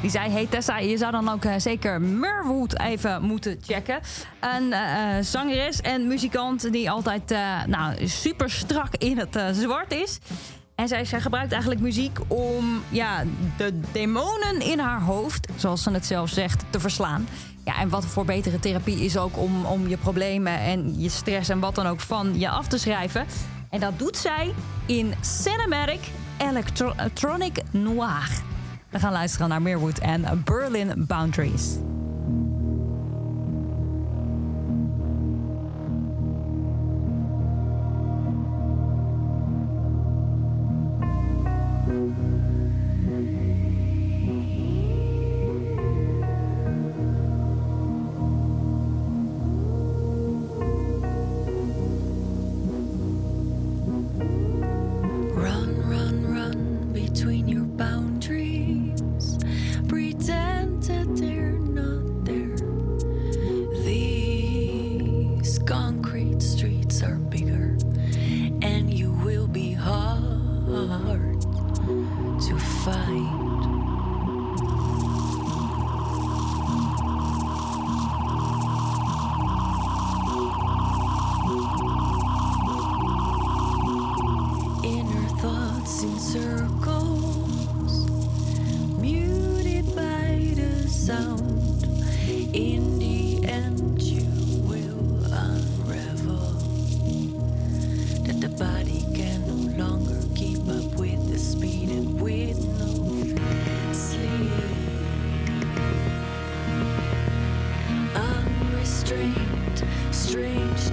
[0.00, 4.00] Die zei, hey Tessa, je zou dan ook eh, zeker Merwood even moeten checken.
[4.40, 4.80] Een eh,
[5.20, 7.34] zangeres en muzikant die altijd
[7.66, 10.18] nou, super strak in het zwart is.
[10.76, 13.24] En zij, zij gebruikt eigenlijk muziek om ja,
[13.56, 17.28] de demonen in haar hoofd, zoals ze het zelf zegt, te verslaan.
[17.64, 21.48] Ja, en wat voor betere therapie is ook om, om je problemen en je stress
[21.48, 23.26] en wat dan ook van je af te schrijven.
[23.70, 24.54] En dat doet zij
[24.86, 26.00] in Cinematic
[26.38, 28.28] Electro- Electronic Noir.
[28.90, 31.76] We gaan luisteren naar Meerwood en Berlin Boundaries.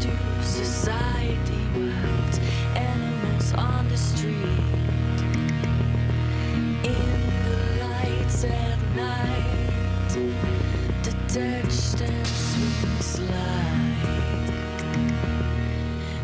[0.03, 2.39] To society, wild
[2.75, 4.35] animals on the street.
[6.83, 7.09] In
[7.45, 10.11] the lights at night,
[11.03, 14.03] detached and swings like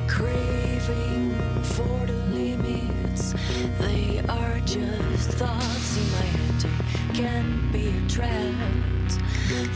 [0.09, 1.33] craving
[1.63, 3.33] for the limits.
[3.79, 6.59] They are just thoughts in my head.
[6.59, 9.13] They can be trapped.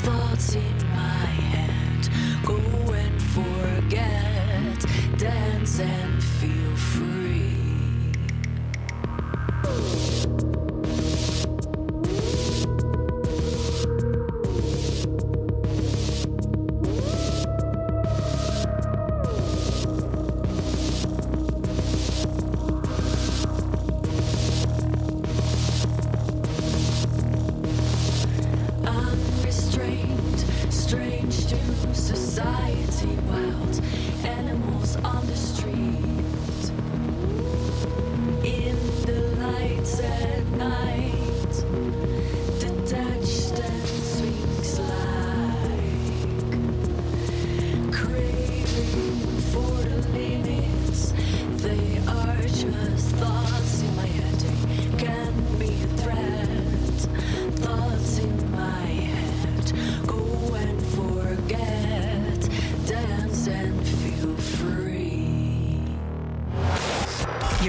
[0.03, 0.92] Thoughts in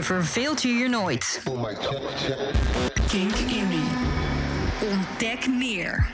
[0.05, 1.43] verveelt je hier nooit.
[3.09, 3.90] Kink Indie.
[4.81, 6.13] Ontdek meer.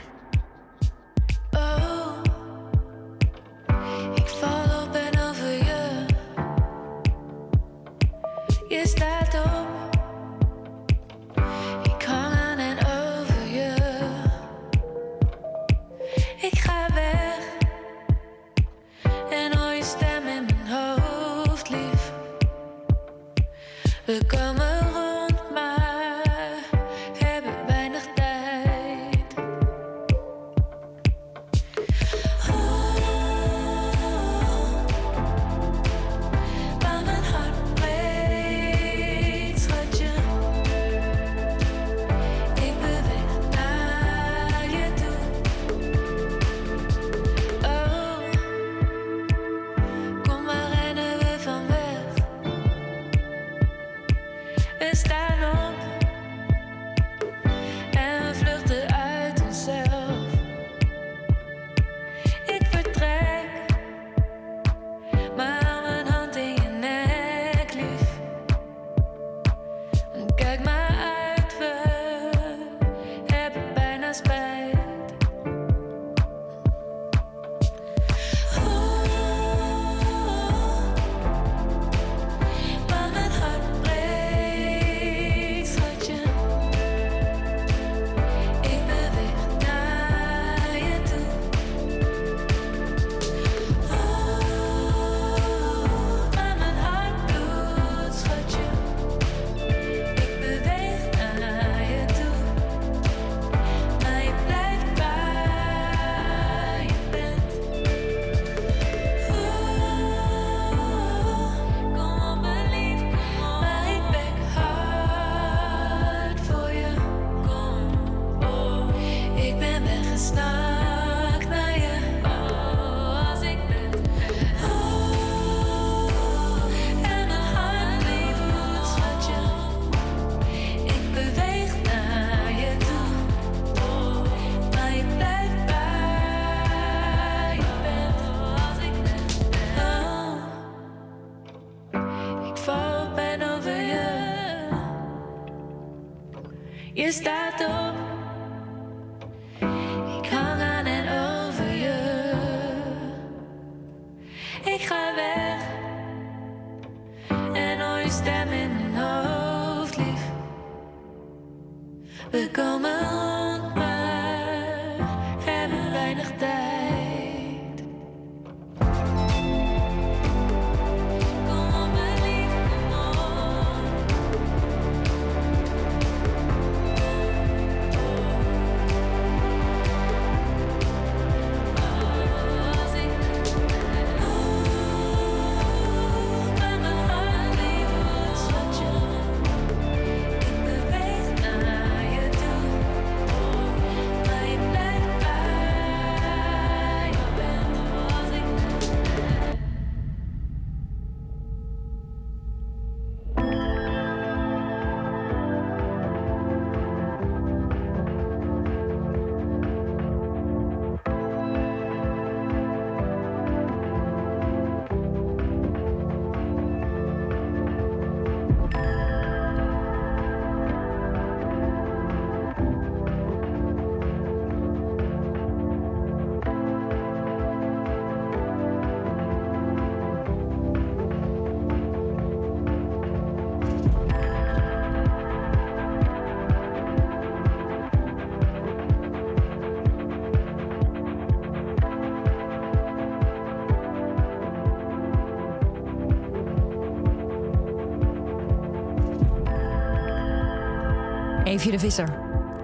[251.69, 252.19] De Visser.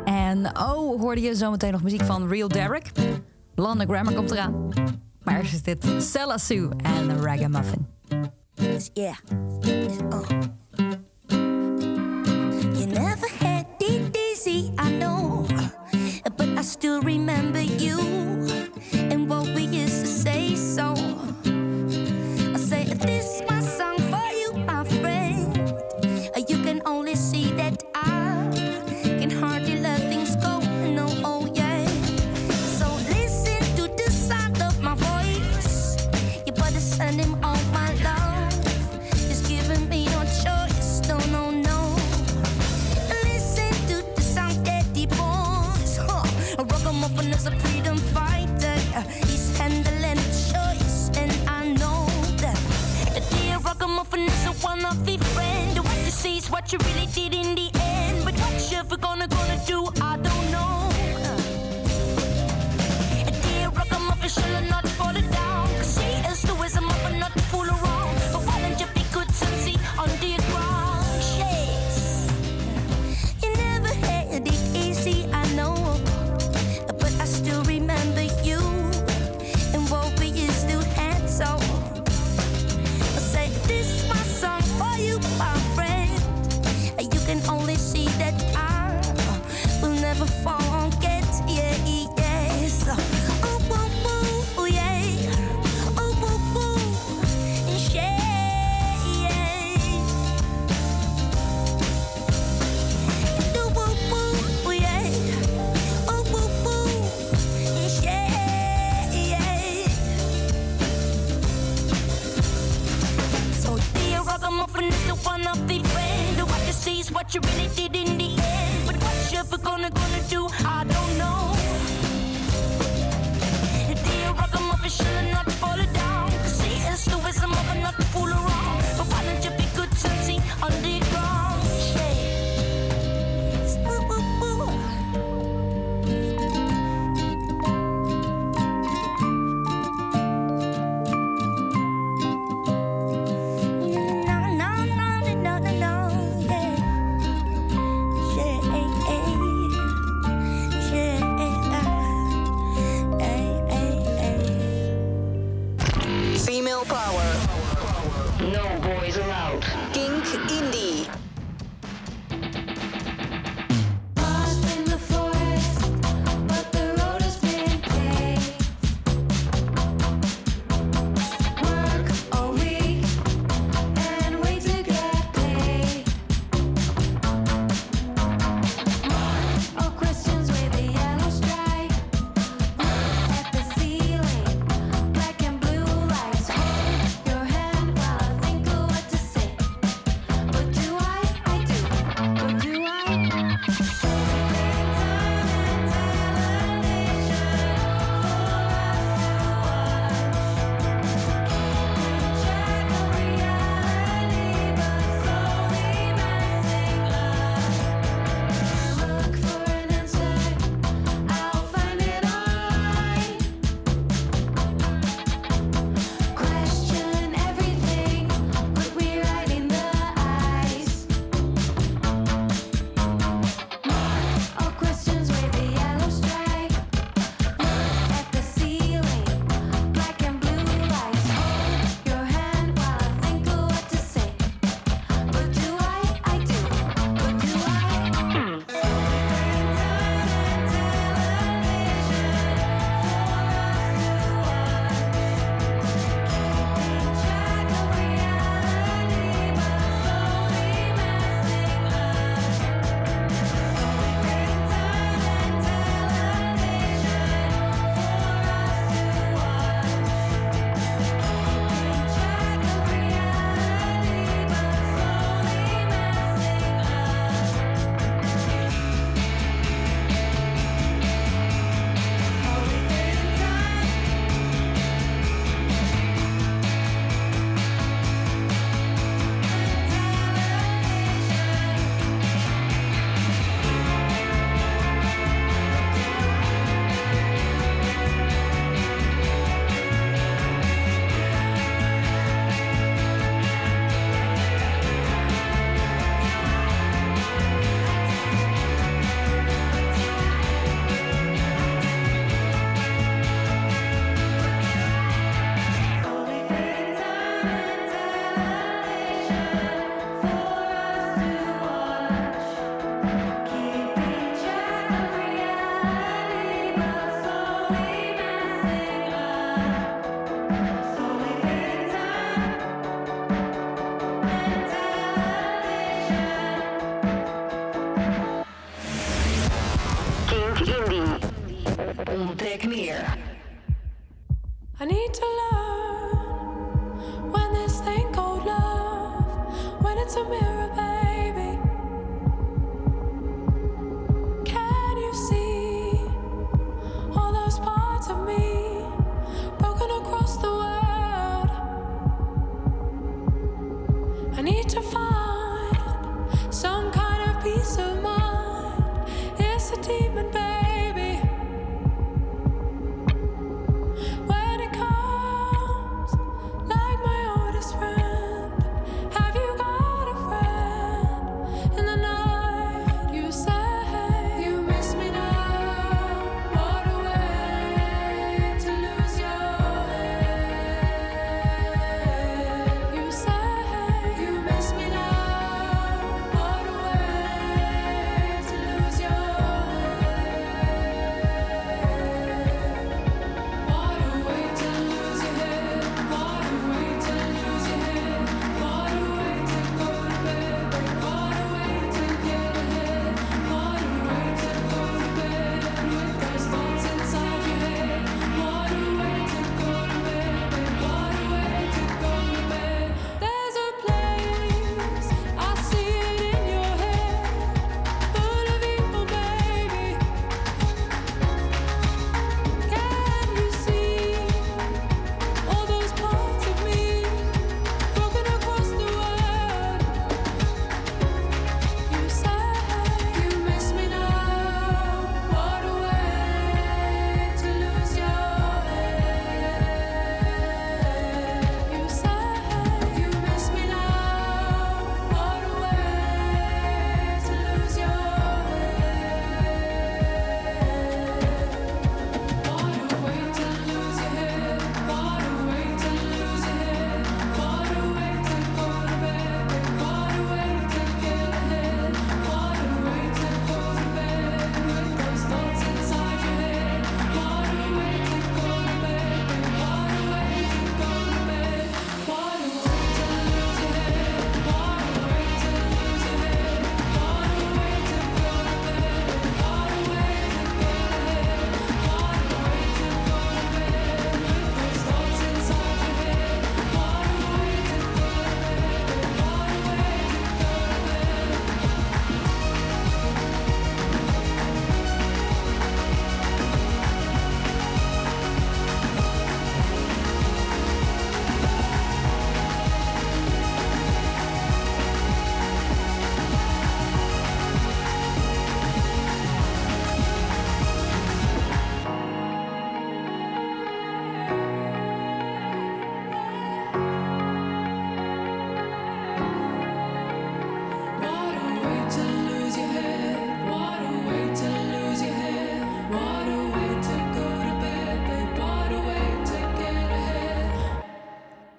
[0.05, 2.91] En oh, hoorde je zometeen nog muziek van Real Derek?
[3.55, 4.73] Lana Grammar komt eraan.
[5.23, 5.85] Maar is dit
[6.35, 7.87] Sue en Ragamuffin.
[8.53, 9.15] Dus, yeah.
[9.59, 10.29] Dus, oh.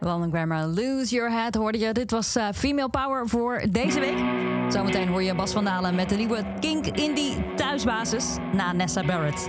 [0.08, 1.92] Grammar, Lose Your Head hoorde je.
[1.92, 4.18] Dit was uh, Female Power voor deze week.
[4.72, 9.48] Zometeen hoor je Bas van Dalen met de nieuwe Kink Indie thuisbasis na Nessa Barrett.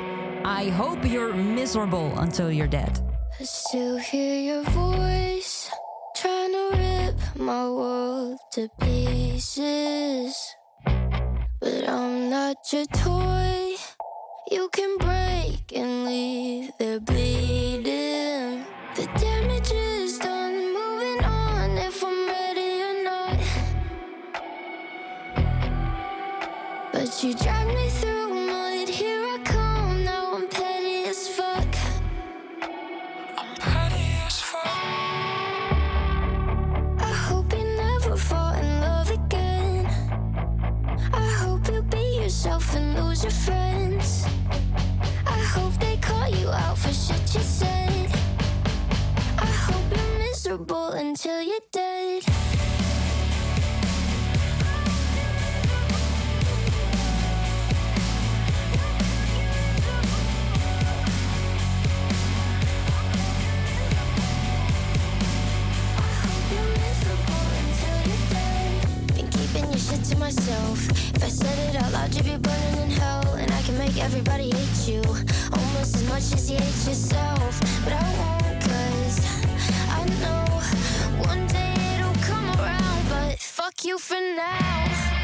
[0.61, 3.01] I hope you're miserable until you're dead.
[3.39, 5.69] I still hear your voice
[6.13, 10.55] Trying to rip my world to pieces
[11.59, 13.75] But I'm not your toy
[14.51, 18.08] You can break and leave the bleeding
[27.23, 31.67] you drive me through mud, here I come, now I'm petty as fuck.
[33.37, 34.65] I'm petty as fuck.
[37.01, 39.85] I hope you never fall in love again.
[41.11, 44.25] I hope you be yourself and lose your friends.
[45.25, 48.09] I hope they call you out for shit you said.
[49.37, 52.23] I hope you're miserable until you're dead.
[70.09, 70.89] to myself.
[71.15, 73.97] If I said it out loud, you'd be burning in hell And I can make
[73.97, 75.01] everybody hate you
[75.53, 77.59] Almost as much as you hate yourself.
[77.83, 79.17] But I won't cause
[79.99, 80.45] I know
[81.29, 85.18] One day it'll come around But fuck you for now.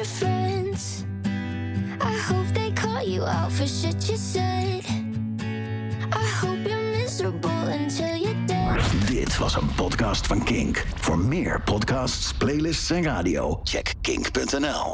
[0.00, 1.04] your friends.
[2.00, 4.82] I hope they call you out for shit you said.
[6.12, 8.80] I hope you're miserable until you're dead.
[9.06, 10.86] Dit was een podcast van Kink.
[10.94, 14.88] Voor meer podcasts, playlists en radio, check kink.nl.